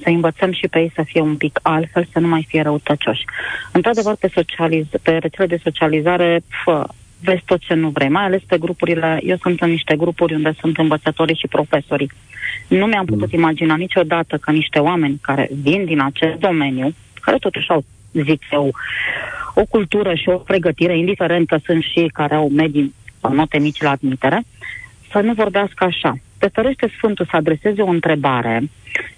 [0.02, 3.24] Să învățăm și pe ei să fie un pic altfel, să nu mai fie răutăcioși.
[3.72, 6.88] Într-adevăr, pe, socializ- pe rețele de socializare, fă,
[7.22, 10.56] vezi tot ce nu vrei, mai ales pe grupurile, eu sunt în niște grupuri unde
[10.60, 12.12] sunt învățătorii și profesorii.
[12.68, 13.40] Nu mi-am putut mm.
[13.40, 17.84] imagina niciodată că niște oameni care vin din acest domeniu, care totuși au,
[18.24, 18.74] zic eu,
[19.56, 23.82] o cultură și o pregătire, indiferent că sunt și care au medii sau note mici
[23.82, 24.44] la admitere,
[25.12, 26.16] să nu vorbească așa.
[26.38, 28.70] Te ferește Sfântul să adreseze o întrebare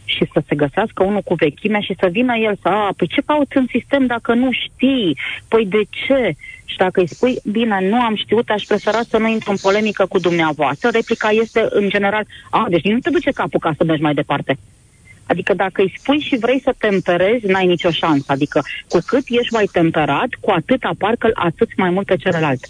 [0.05, 3.21] și să se găsească unul cu vechime și să vină el să, a, păi ce
[3.25, 5.17] cauți în sistem dacă nu știi?
[5.47, 6.35] Păi de ce?
[6.65, 10.05] Și dacă îi spui, bine, nu am știut, aș prefera să nu intru în polemică
[10.05, 14.01] cu dumneavoastră, replica este în general, a, deci nu te duce capul ca să mergi
[14.01, 14.57] mai departe.
[15.27, 18.25] Adică dacă îi spui și vrei să temperezi, n-ai nicio șansă.
[18.27, 22.69] Adică cu cât ești mai temperat, cu atât apar că atât mai mult pe celălalt.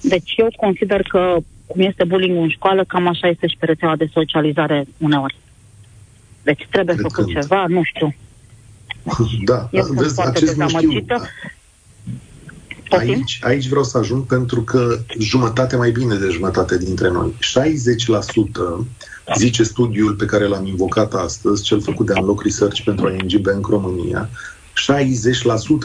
[0.00, 3.96] Deci eu consider că cum este bullying în școală, cam așa este și pe rețeaua
[3.96, 5.36] de socializare uneori.
[6.42, 7.40] Deci trebuie Cred făcut când.
[7.40, 8.14] ceva, nu știu.
[9.44, 11.04] Da, Eu vezi, acest nu știu.
[12.90, 18.86] Aici, aici vreau să ajung pentru că jumătate, mai bine de jumătate dintre noi, 60%
[19.36, 23.66] zice studiul pe care l-am invocat astăzi, cel făcut de Unlock Research pentru ING Bank
[23.66, 24.28] România,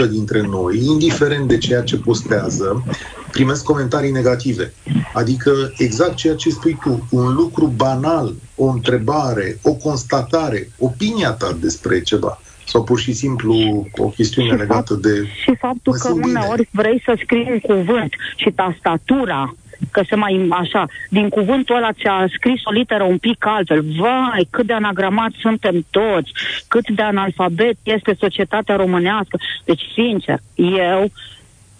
[0.07, 2.83] 60% dintre noi, indiferent de ceea ce postează,
[3.31, 4.73] primesc comentarii negative.
[5.13, 11.57] Adică exact ceea ce spui tu, un lucru banal, o întrebare, o constatare, opinia ta
[11.59, 15.27] despre ceva sau pur și simplu o chestiune și legată fapt, de...
[15.43, 19.55] Și faptul că uneori vrei să scrii un cuvânt și tastatura
[19.91, 23.85] că se mai așa, din cuvântul ăla ți-a scris o literă un pic altfel.
[23.97, 26.31] Vai, cât de anagramat suntem toți,
[26.67, 29.37] cât de analfabet este societatea românească.
[29.65, 31.11] Deci, sincer, eu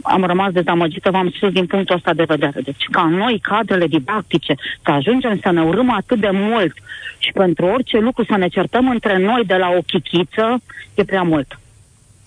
[0.02, 2.62] am rămas dezamăgită, v-am spus din punctul ăsta de vedere.
[2.62, 6.74] Deci ca noi, cadrele didactice, să ajungem să ne urâm atât de mult
[7.18, 10.62] și pentru orice lucru să ne certăm între noi de la o chichiță,
[10.94, 11.60] e prea mult.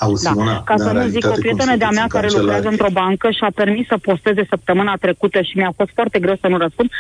[0.05, 0.31] Auzi, da.
[0.31, 3.51] Simona, Ca să nu zic, o prietenă de-a mea care lucrează într-o bancă și a
[3.55, 6.91] permis să posteze săptămâna trecută și mi-a fost foarte greu să nu răspund,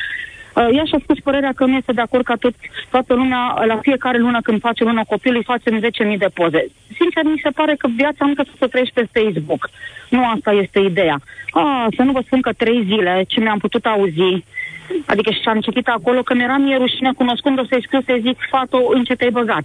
[0.54, 2.54] Uh, ea și-a spus părerea că nu este de acord ca tot,
[2.90, 5.80] toată lumea, la fiecare lună când face lună copil, îi facem
[6.12, 6.66] 10.000 de poze.
[6.98, 9.70] Sincer, mi se pare că viața încă să trăiești pe Facebook.
[10.08, 11.20] Nu asta este ideea.
[11.50, 14.44] A, să nu vă spun că trei zile, ce mi-am putut auzi,
[15.06, 18.78] adică și am citit acolo că mi-era mie rușine cunoscând-o să-i scriu să-i zic, fato,
[18.94, 19.64] în ce te-ai băgat.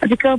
[0.00, 0.36] Adică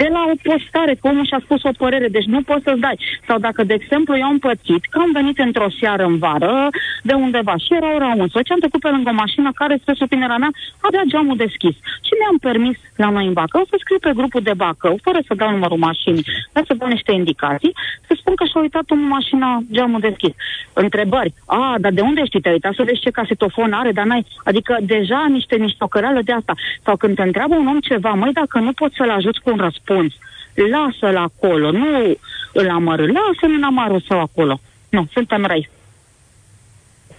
[0.00, 2.98] de la o postare, că omul și-a spus o părere, deci nu poți să-ți dai.
[3.26, 6.68] Sau dacă, de exemplu, eu am pățit că am venit într-o seară în vară
[7.02, 10.36] de undeva și era ora 11, am trecut pe lângă o mașină care, spre supinerea
[10.36, 10.50] mea,
[10.80, 11.76] avea geamul deschis.
[12.06, 15.34] Și mi-am permis la noi în Bacău să scriu pe grupul de Bacău, fără să
[15.34, 17.72] dau numărul mașinii, dar să dau niște indicații,
[18.06, 20.34] să spun că și-a uitat în mașina geamul deschis.
[20.72, 21.32] Întrebări.
[21.46, 22.40] A, dar de unde știi?
[22.40, 24.26] Te-ai uitat să vezi ce casetofon are, dar n-ai...
[24.44, 26.54] Adică deja niște, niște ocărală de asta.
[26.82, 29.56] Sau când te întreabă un om ceva, măi, dacă nu poți să-l ajuți cu un
[29.56, 30.14] răspuns, răspuns.
[30.54, 32.18] Lasă-l acolo, nu
[32.52, 34.60] îl amărâ, lasă-l în amarul său acolo.
[34.88, 35.70] Nu, suntem răi.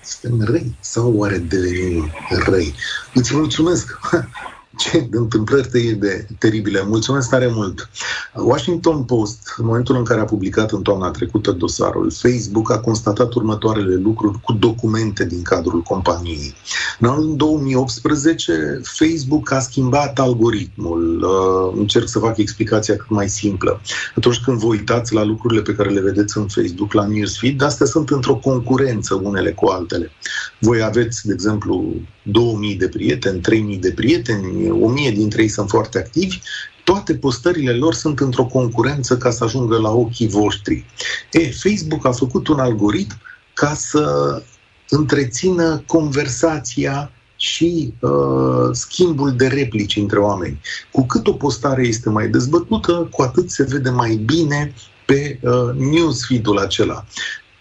[0.02, 2.12] Suntem răi sau oare devenim
[2.46, 2.74] răi?
[3.14, 4.00] Îți mulțumesc!
[4.78, 6.84] ce întâmplări de teribile.
[6.88, 7.90] Mulțumesc tare mult.
[8.36, 13.34] Washington Post, în momentul în care a publicat în toamna trecută dosarul, Facebook a constatat
[13.34, 16.54] următoarele lucruri cu documente din cadrul companiei.
[17.00, 21.24] În anul 2018, Facebook a schimbat algoritmul.
[21.24, 23.82] Uh, încerc să fac explicația cât mai simplă.
[24.16, 27.86] Atunci când vă uitați la lucrurile pe care le vedeți în Facebook, la newsfeed, astea
[27.86, 30.12] sunt într-o concurență unele cu altele.
[30.60, 35.98] Voi aveți, de exemplu, 2000 de prieteni, 3000 de prieteni, 1000 dintre ei sunt foarte
[35.98, 36.40] activi,
[36.84, 40.86] toate postările lor sunt într-o concurență ca să ajungă la ochii voștri.
[41.32, 43.22] E, Facebook a făcut un algoritm
[43.54, 44.44] ca să
[44.90, 50.62] întrețină conversația și uh, schimbul de replici între oameni.
[50.92, 54.74] Cu cât o postare este mai dezbătută, cu atât se vede mai bine
[55.06, 57.06] pe uh, newsfeed-ul acela.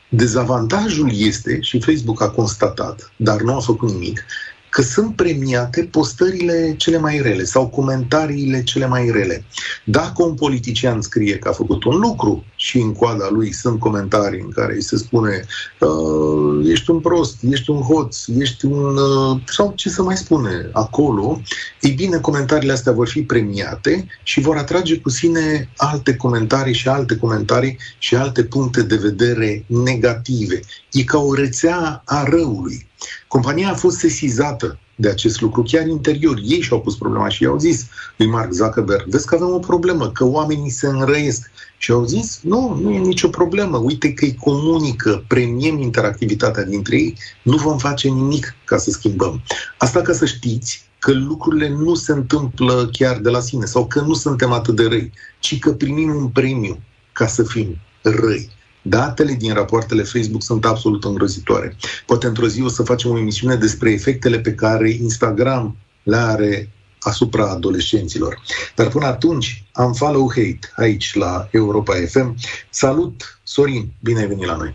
[0.09, 4.25] Dezavantajul este, și Facebook a constatat, dar nu a făcut nimic,
[4.73, 9.45] că sunt premiate postările cele mai rele sau comentariile cele mai rele.
[9.85, 14.41] Dacă un politician scrie că a făcut un lucru și în coada lui sunt comentarii
[14.41, 15.45] în care îi se spune
[15.81, 18.97] uh, ești un prost, ești un hoț, ești un...
[18.97, 21.41] Uh, sau ce să mai spune acolo,
[21.81, 26.89] ei bine, comentariile astea vor fi premiate și vor atrage cu sine alte comentarii și
[26.89, 30.61] alte comentarii și alte puncte de vedere negative.
[30.93, 32.87] E ca o rețea a răului.
[33.29, 36.41] Compania a fost sesizată de acest lucru, chiar interior.
[36.45, 37.87] Ei și-au pus problema și i-au zis
[38.17, 41.51] lui Mark Zuckerberg, vezi că avem o problemă, că oamenii se înrăiesc.
[41.79, 46.97] Și au zis, nu, nu e nicio problemă, uite că îi comunică, premiem interactivitatea dintre
[46.97, 49.43] ei, nu vom face nimic ca să schimbăm.
[49.79, 54.01] Asta ca să știți că lucrurile nu se întâmplă chiar de la sine sau că
[54.01, 56.79] nu suntem atât de răi, ci că primim un premiu
[57.13, 58.51] ca să fim răi.
[58.83, 61.77] Datele din rapoartele Facebook sunt absolut îngrozitoare.
[62.07, 66.69] Poate într-o zi o să facem o emisiune despre efectele pe care Instagram le are
[67.01, 68.43] asupra adolescenților.
[68.75, 72.35] Dar până atunci am follow hate aici la Europa FM.
[72.71, 74.75] Salut, Sorin, bine ai venit la noi.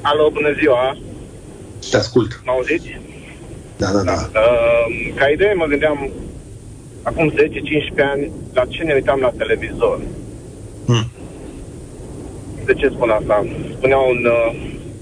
[0.00, 0.98] Alo, bună ziua!
[1.90, 2.40] Te ascult.
[2.44, 3.00] Mă auziți?
[3.76, 4.28] Da, da, da.
[4.32, 4.40] da.
[4.40, 6.10] Uh, ca idee mă gândeam
[7.02, 7.34] acum 10-15
[8.12, 10.00] ani la ce ne uitam la televizor.
[10.86, 11.19] Hmm
[12.64, 13.46] de ce spun asta?
[13.76, 14.52] Spunea un, uh,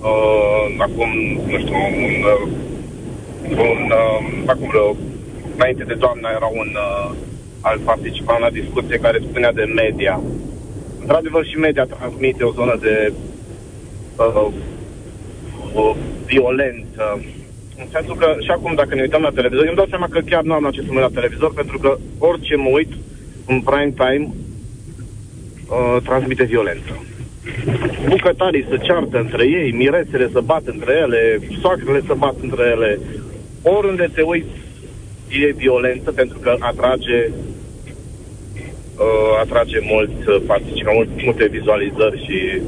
[0.01, 1.11] uh, acum,
[1.47, 2.49] nu știu, un, uh,
[3.51, 4.97] un uh, acum vreo,
[5.55, 7.11] înainte de doamna era un uh,
[7.61, 10.21] alt participant la discuție care spunea de media.
[11.01, 13.13] Într-adevăr și media transmite o zonă de
[14.17, 14.47] uh,
[15.75, 15.95] uh,
[16.27, 17.21] violență.
[17.79, 20.21] În sensul că și acum dacă ne uităm la televizor, eu îmi dau seama că
[20.21, 22.93] chiar nu am la ce să mă la televizor, pentru că orice mă uit
[23.47, 24.29] în prime time
[25.69, 27.03] uh, transmite violență.
[28.09, 32.99] Bucătarii se ceartă între ei, miresele se bat între ele, soacrele se bat între ele.
[33.63, 34.57] Oriunde te uiți
[35.29, 37.31] e violență pentru că atrage
[38.99, 42.61] uh, atrage mulți uh, participanți, multe, multe vizualizări și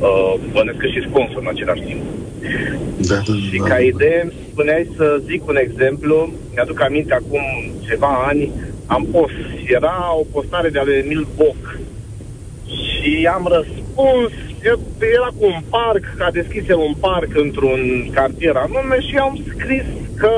[0.00, 2.02] uh, bănesc că și sponsor în același timp.
[3.08, 3.80] Da, da, și da, ca da.
[3.80, 7.42] idee, spuneai să zic un exemplu, mi-aduc aminte acum
[7.88, 8.50] ceva ani,
[8.86, 9.34] am post,
[9.66, 11.78] era o postare de ale Emil Boc
[12.66, 13.83] și am răspuns,
[14.64, 14.82] eu-
[15.16, 19.86] era cu un parc, a deschis el un parc într-un cartier anume și am scris
[20.16, 20.30] că,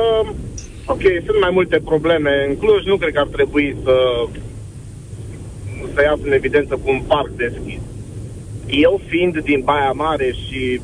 [0.84, 3.94] ok, sunt mai multe probleme în Cluj, nu cred că ar trebui să
[5.94, 7.80] să iasă în evidență cu un parc deschis.
[8.66, 10.80] Eu fiind din Baia Mare și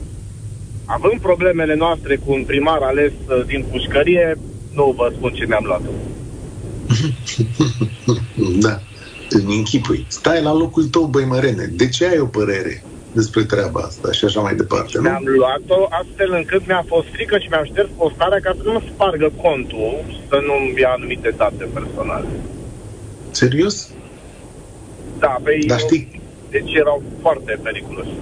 [0.85, 4.39] având problemele noastre cu un primar ales uh, din pușcărie,
[4.75, 5.83] nu vă spun ce mi-am luat.
[8.65, 8.81] Da,
[9.37, 10.05] îmi închipui.
[10.09, 11.65] Stai la locul tău, băi mărene.
[11.81, 15.03] De ce ai o părere despre treaba asta și așa mai departe, nu?
[15.03, 18.83] Mi-am luat-o astfel încât mi-a fost frică și mi-am șters postarea ca să nu mă
[18.93, 22.29] spargă contul și să nu-mi ia anumite date personale.
[23.31, 23.91] Serios?
[25.19, 28.15] Da, pe Dar eu- știi- Deci erau foarte periculoși.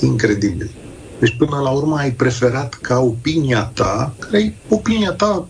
[0.00, 0.70] Incredibil.
[1.18, 5.48] Deci până la urmă ai preferat ca opinia ta, care e opinia ta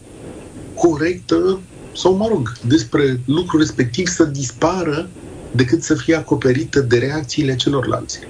[0.74, 1.60] corectă,
[1.92, 5.08] sau mă rog, despre lucrul respectiv să dispară
[5.50, 8.20] decât să fie acoperită de reacțiile celorlalți.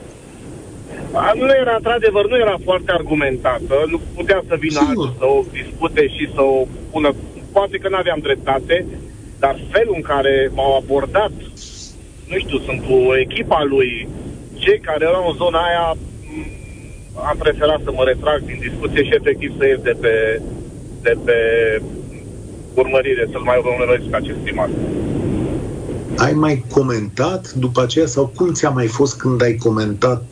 [1.13, 5.07] A, Nu era, într-adevăr, nu era foarte argumentată, nu putea să vină Sigur.
[5.07, 7.15] altul să o dispute și să o pună,
[7.53, 8.87] poate că nu aveam dreptate,
[9.39, 11.33] dar felul în care m-au abordat,
[12.27, 14.09] nu știu, sunt cu echipa lui,
[14.55, 16.47] cei care erau în zona aia, m,
[17.31, 20.41] am preferat să mă retrag din discuție și efectiv să ies de pe,
[21.03, 21.37] de pe
[22.75, 24.69] urmărire, să-l mai urmăresc pe acest primar.
[26.17, 30.23] Ai mai comentat după aceea sau cum ți-a mai fost când ai comentat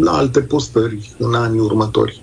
[0.00, 2.20] la alte postări în anii următori?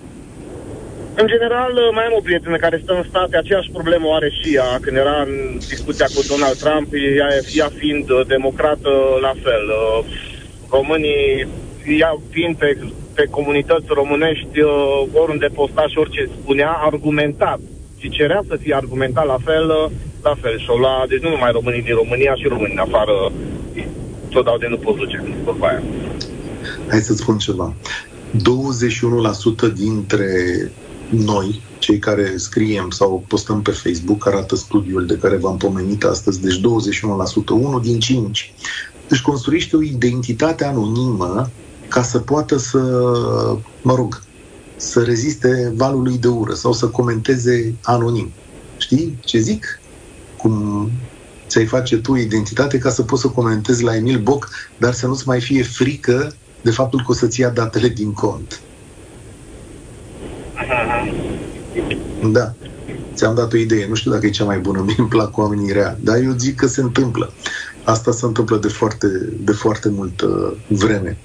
[1.14, 4.54] În general, mai am o prietenă care stă în state, aceeași problemă o are și
[4.54, 6.86] ea, când era în discuția cu Donald Trump,
[7.18, 9.64] ea, ea fiind uh, democrată, la fel.
[9.68, 10.04] Uh,
[10.70, 11.48] Românii,
[12.00, 12.78] ea fiind pe,
[13.14, 17.60] pe comunități românești, uh, oriunde postaș și orice spunea, argumentat.
[17.96, 19.90] Și cerea să fie argumentat la fel, uh,
[20.22, 20.58] la fel.
[20.58, 23.32] Și la, deci nu numai românii din România, și românii din afară,
[24.28, 25.82] tot dau de nu poți duce, vorba aia.
[26.88, 27.74] Hai să-ți spun ceva.
[28.36, 30.30] 21% dintre
[31.10, 36.40] noi, cei care scriem sau postăm pe Facebook, arată studiul de care v-am pomenit astăzi,
[36.40, 36.60] deci 21%,
[37.48, 38.52] unul din 5,
[39.08, 41.50] își construiește o identitate anonimă
[41.88, 42.78] ca să poată să,
[43.82, 44.22] mă rog,
[44.76, 48.32] să reziste valului de ură sau să comenteze anonim.
[48.76, 49.80] Știi ce zic?
[50.36, 50.90] Cum
[51.46, 55.26] ți-ai face tu identitate ca să poți să comentezi la Emil Boc, dar să nu-ți
[55.26, 58.60] mai fie frică de faptul că o să-ți ia datele din cont.
[62.32, 62.54] Da.
[63.14, 63.86] Ți-am dat o idee.
[63.88, 64.82] Nu știu dacă e cea mai bună.
[64.86, 65.98] Mie îmi plac oamenii rea.
[66.00, 67.32] Dar eu zic că se întâmplă.
[67.84, 69.06] Asta se întâmplă de foarte,
[69.40, 71.18] de foarte multă vreme.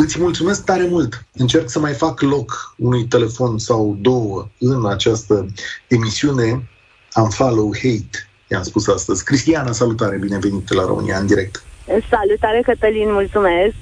[0.00, 1.24] Îți mulțumesc tare mult.
[1.32, 5.46] Încerc să mai fac loc unui telefon sau două în această
[5.88, 6.68] emisiune.
[7.12, 9.24] Am follow hate, i-am spus astăzi.
[9.24, 11.64] Cristiana, salutare, binevenit la România în direct.
[11.86, 13.76] Salutare, Cătălin, mulțumesc.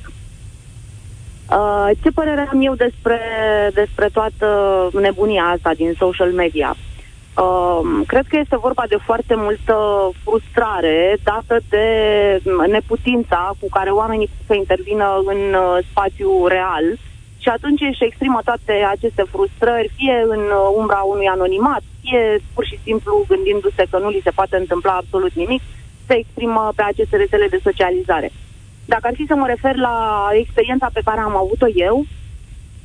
[1.51, 3.21] Uh, ce părere am eu despre,
[3.75, 4.49] despre toată
[4.93, 6.77] nebunia asta din social media?
[7.45, 9.77] Uh, cred că este vorba de foarte multă
[10.25, 11.87] frustrare dată de
[12.67, 16.85] neputința cu care oamenii să intervină în uh, spațiu real
[17.39, 22.23] și atunci își exprimă toate aceste frustrări, fie în uh, umbra unui anonimat, fie
[22.55, 25.63] pur și simplu gândindu-se că nu li se poate întâmpla absolut nimic,
[26.07, 28.33] se exprimă pe aceste rețele de socializare.
[28.85, 32.05] Dacă ar fi să mă refer la experiența pe care am avut-o eu,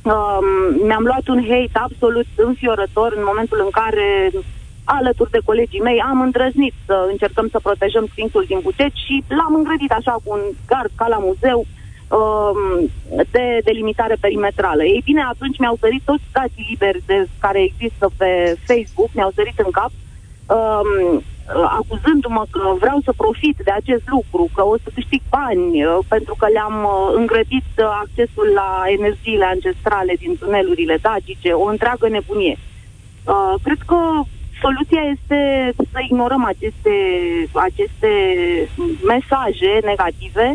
[0.02, 0.46] um,
[0.86, 4.30] mi-am luat un hate absolut înfiorător în momentul în care,
[4.84, 9.54] alături de colegii mei, am îndrăznit să încercăm să protejăm Sfințul din Buceci și l-am
[9.54, 11.66] îngrădit așa cu un gard ca la muzeu
[12.18, 12.90] um,
[13.30, 14.82] de delimitare perimetrală.
[14.84, 18.30] Ei bine, atunci mi-au sărit toți dații liberi de, care există pe
[18.68, 19.90] Facebook, mi-au sărit în cap,
[20.56, 21.22] um,
[21.78, 26.34] acuzându-mă că vreau să profit de acest lucru, că o să câștig bani, uh, pentru
[26.38, 32.56] că le-am uh, îngrădit uh, accesul la energiile ancestrale din tunelurile dacice, o întreagă nebunie.
[33.24, 33.98] Uh, cred că
[34.64, 35.40] soluția este
[35.92, 36.94] să ignorăm aceste,
[37.52, 38.10] aceste
[39.12, 40.52] mesaje negative,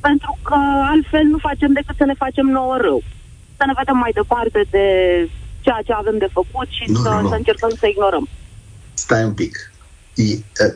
[0.00, 0.56] pentru că
[0.92, 3.02] altfel nu facem decât să ne facem nouă rău.
[3.56, 4.86] să ne vedem mai departe de
[5.60, 7.28] ceea ce avem de făcut și nu, să, nu, nu.
[7.28, 8.28] să încercăm să ignorăm.
[8.98, 9.72] Stai un pic.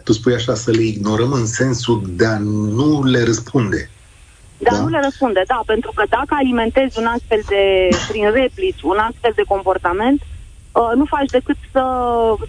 [0.04, 3.90] Tu spui așa să le ignorăm în sensul de a nu le răspunde.
[4.58, 4.80] Dar da?
[4.80, 9.32] nu le răspunde, da, pentru că dacă alimentezi un astfel de, prin replici, un astfel
[9.34, 10.20] de comportament,
[10.72, 11.84] uh, nu faci decât să,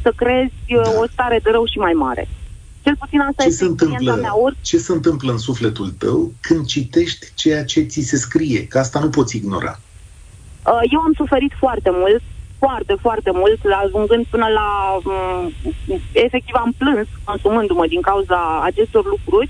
[0.02, 1.00] să crezi uh, da.
[1.00, 2.28] o stare de rău și mai mare.
[2.84, 4.38] Cel puțin asta ce este se întâmplă, mea.
[4.38, 4.58] Ori...
[4.62, 8.68] Ce se întâmplă în sufletul tău când citești ceea ce ți se scrie?
[8.68, 9.80] Că asta nu poți ignora.
[10.66, 12.22] Uh, eu am suferit foarte mult,
[12.64, 14.70] foarte, foarte mult, ajungând până la...
[15.06, 15.52] Um,
[16.12, 19.50] efectiv am plâns consumându-mă din cauza acestor lucruri,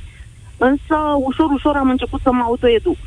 [0.57, 0.97] însă
[1.29, 2.97] ușor, ușor am început să mă autoeduc.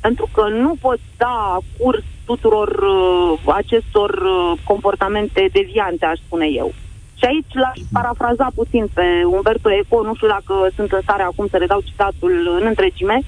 [0.00, 6.72] Pentru că nu pot da curs tuturor uh, acestor uh, comportamente deviante, aș spune eu.
[7.18, 9.06] Și aici l-aș parafraza puțin pe
[9.36, 13.20] Umberto Eco, nu știu dacă sunt în stare acum să redau citatul în întregime,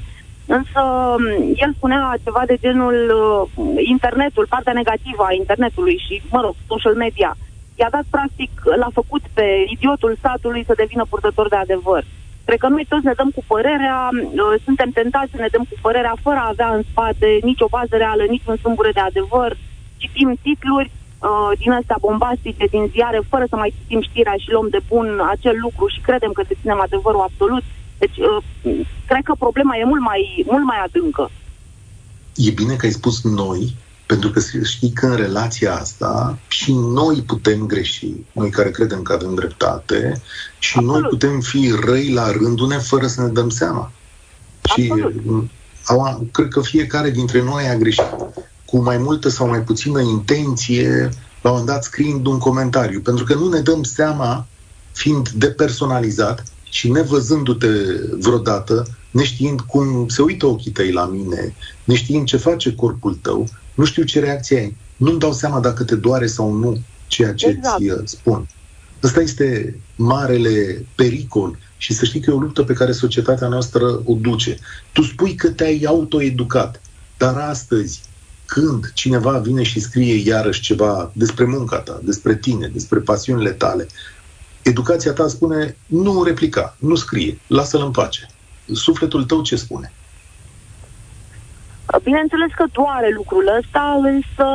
[0.47, 1.25] însă um,
[1.55, 6.95] el spunea ceva de genul uh, internetul, partea negativă a internetului și, mă rog, social
[6.95, 7.37] media,
[7.75, 12.05] i-a dat practic, l-a făcut pe idiotul statului să devină purtător de adevăr.
[12.45, 15.77] Cred că noi toți ne dăm cu părerea, uh, suntem tentați să ne dăm cu
[15.81, 19.57] părerea fără a avea în spate nicio bază reală, nici un sâmbure de adevăr,
[19.97, 24.69] citim titluri, uh, din astea bombastice, din ziare, fără să mai citim știrea și luăm
[24.71, 27.65] de bun acel lucru și credem că deținem adevărul absolut.
[27.99, 31.31] Deci, uh, cred că problema e mult mai, mult mai adâncă.
[32.35, 33.77] E bine că ai spus noi,
[34.07, 39.13] pentru că știi că în relația asta și noi putem greși, noi care credem că
[39.13, 40.23] avem dreptate,
[40.59, 41.01] și Absolut.
[41.01, 43.93] noi putem fi răi la rândul fără să ne dăm seama.
[44.61, 45.13] Absolut.
[45.13, 45.51] Și
[45.87, 48.17] au, cred că fiecare dintre noi a greșit
[48.65, 51.09] cu mai multă sau mai puțină intenție,
[51.41, 54.47] la un moment dat scriind un comentariu, pentru că nu ne dăm seama,
[54.93, 56.43] fiind depersonalizat
[56.75, 57.69] și nevăzându-te
[58.19, 61.55] vreodată, neștiind cum se uită ochii tăi la mine,
[61.85, 64.77] neștiind ce face corpul tău, nu știu ce reacție ai.
[64.97, 67.79] Nu-mi dau seama dacă te doare sau nu ceea ce exact.
[67.79, 68.49] ți uh, spun.
[69.03, 74.01] Ăsta este marele pericol și să știi că e o luptă pe care societatea noastră
[74.05, 74.59] o duce.
[74.93, 76.81] Tu spui că te-ai autoeducat,
[77.17, 78.01] dar astăzi
[78.47, 83.87] când cineva vine și scrie iarăși ceva despre munca ta, despre tine, despre pasiunile tale,
[84.65, 88.27] educația ta spune nu replica, nu scrie, lasă-l în pace.
[88.73, 89.93] Sufletul tău ce spune?
[92.03, 94.47] Bineînțeles că doare lucrul ăsta, însă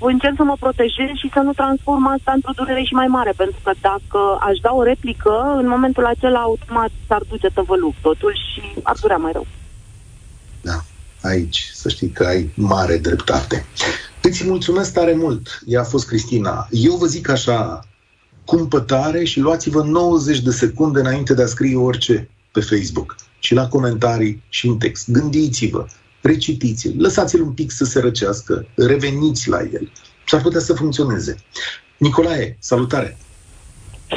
[0.00, 3.60] încerc să mă protejez și să nu transform asta într-o durere și mai mare, pentru
[3.64, 8.62] că dacă aș da o replică, în momentul acela automat s-ar duce tăvăluc totul și
[8.82, 9.46] ar durea mai rău.
[10.60, 10.78] Da
[11.22, 13.66] aici, să știi că ai mare dreptate.
[14.22, 15.60] Îți mulțumesc tare mult.
[15.66, 16.68] Ea a fost Cristina.
[16.70, 17.87] Eu vă zic așa,
[18.50, 23.68] cumpătare și luați-vă 90 de secunde înainte de a scrie orice pe Facebook și la
[23.68, 25.10] comentarii și în text.
[25.10, 25.86] Gândiți-vă,
[26.20, 29.90] recitiți-l, lăsați-l un pic să se răcească, reveniți la el.
[30.24, 31.36] Și ar putea să funcționeze.
[31.96, 33.16] Nicolae, salutare!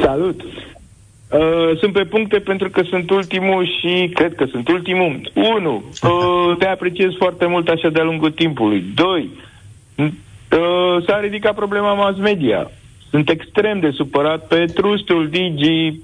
[0.01, 0.41] Salut!
[0.41, 5.31] Uh, sunt pe puncte pentru că sunt ultimul și cred că sunt ultimul.
[5.35, 8.83] Unu, uh, te apreciez foarte mult așa de-a lungul timpului.
[8.95, 9.29] Doi,
[9.95, 12.71] uh, s-a ridicat problema mass media.
[13.11, 15.99] Sunt extrem de supărat pe trustul Digi,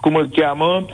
[0.00, 0.84] cum îl cheamă,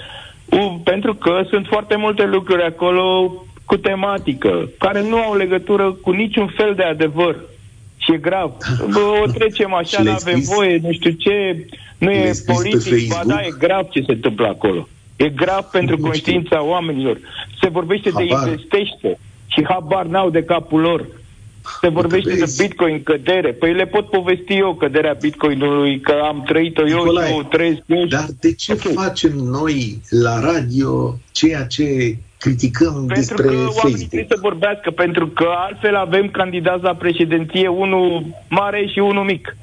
[0.44, 3.32] uh, pentru că sunt foarte multe lucruri acolo
[3.64, 7.36] cu tematică, care nu au legătură cu niciun fel de adevăr.
[7.96, 8.52] Și e grav.
[8.90, 11.66] Bă, o trecem așa, nu avem voie, nu știu ce,
[11.98, 14.88] nu e politic, ba da, e grav ce se întâmplă acolo.
[15.16, 17.18] E grav pentru conștiința oamenilor.
[17.60, 18.26] Se vorbește habar.
[18.26, 21.06] de investește și habar n-au de capul lor.
[21.80, 23.52] Se vorbește de Bitcoin cădere.
[23.52, 27.80] Păi le pot povesti eu căderea Bitcoinului, că am trăit-o eu Nicolae, și eu trăiesc
[27.86, 28.04] eu.
[28.04, 28.92] Dar de ce okay.
[28.92, 33.84] facem noi la radio ceea ce criticăm pentru despre că Facebook.
[33.84, 39.24] oamenii trebuie să vorbească, pentru că altfel avem candidați la președinție, unul mare și unul
[39.24, 39.56] mic.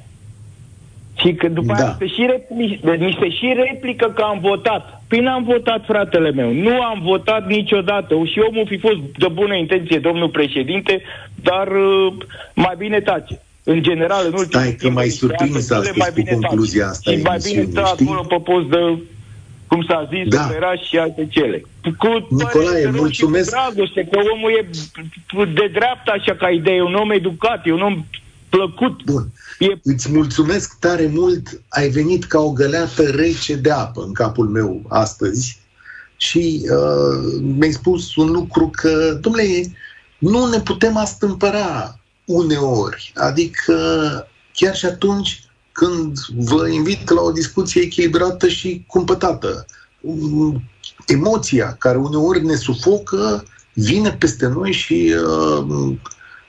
[1.20, 1.84] Și că după da.
[1.84, 5.02] aia se și, repli- ni se și replică că am votat.
[5.08, 6.52] Păi n-am votat, fratele meu.
[6.52, 8.14] Nu am votat niciodată.
[8.24, 11.02] Și omul fi fost de bună intenție, domnul președinte,
[11.42, 12.12] dar uh,
[12.54, 13.40] mai bine tace.
[13.62, 17.16] În general, în ultimul Stai că mai surprins astăzi mai bine cu concluzia asta Și
[17.22, 18.98] mai bine stă acolo pe post de
[19.66, 20.46] cum s-a zis, da.
[20.48, 21.62] operaș și alte cele.
[21.98, 23.50] Cu Nicolae, mulțumesc.
[23.50, 24.66] Cu dragoste, că omul e
[25.44, 28.04] de dreapta așa ca idee, un om educat, e un om
[28.54, 29.04] plăcut.
[29.04, 29.32] Bun.
[29.58, 29.66] E...
[29.82, 34.82] Îți mulțumesc tare mult, ai venit ca o găleată rece de apă în capul meu
[34.88, 35.58] astăzi
[36.16, 39.76] și uh, mi-ai spus un lucru că, domnule,
[40.18, 43.74] nu ne putem astâmpăra uneori, adică
[44.52, 49.66] chiar și atunci când vă invit la o discuție echilibrată și cumpătată.
[51.06, 55.96] Emoția care uneori ne sufocă vine peste noi și uh,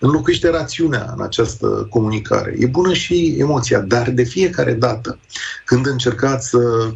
[0.06, 2.56] înlocuiește rațiunea în această comunicare.
[2.60, 5.20] E bună și emoția, dar de fiecare dată
[5.66, 6.94] când încercați să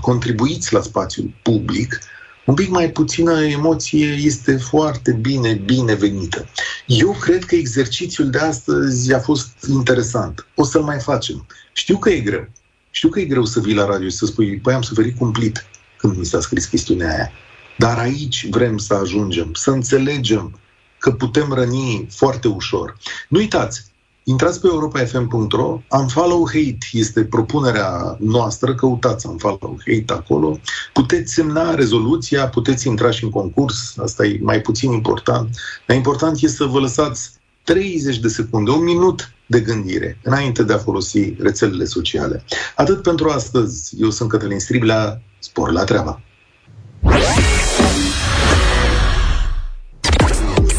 [0.00, 1.98] contribuiți la spațiul public,
[2.46, 6.48] un pic mai puțină emoție este foarte bine, binevenită.
[6.86, 10.46] Eu cred că exercițiul de astăzi a fost interesant.
[10.54, 11.46] O să-l mai facem.
[11.72, 12.48] Știu că e greu.
[12.90, 15.64] Știu că e greu să vii la radio și să spui, păi am suferit cumplit
[15.98, 17.30] când mi s-a scris chestiunea aia.
[17.78, 20.59] Dar aici vrem să ajungem, să înțelegem
[21.00, 22.96] că putem răni foarte ușor.
[23.28, 23.90] Nu uitați,
[24.24, 30.58] Intrați pe europafm.ro, Unfollow Hate este propunerea noastră, căutați Unfollow Hate acolo,
[30.92, 36.34] puteți semna rezoluția, puteți intra și în concurs, asta e mai puțin important, dar important
[36.34, 37.30] este să vă lăsați
[37.62, 42.44] 30 de secunde, un minut de gândire înainte de a folosi rețelele sociale.
[42.76, 43.94] Atât pentru astăzi.
[43.98, 46.20] Eu sunt Cătălin Striblea, spor la treaba!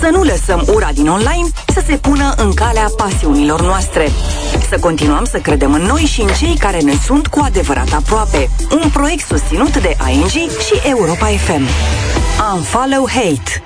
[0.01, 4.07] Să nu lăsăm ura din online să se pună în calea pasiunilor noastre.
[4.69, 8.49] Să continuăm să credem în noi și în cei care ne sunt cu adevărat aproape.
[8.71, 11.67] Un proiect susținut de ING și Europa FM.
[12.53, 13.63] Unfollow Hate.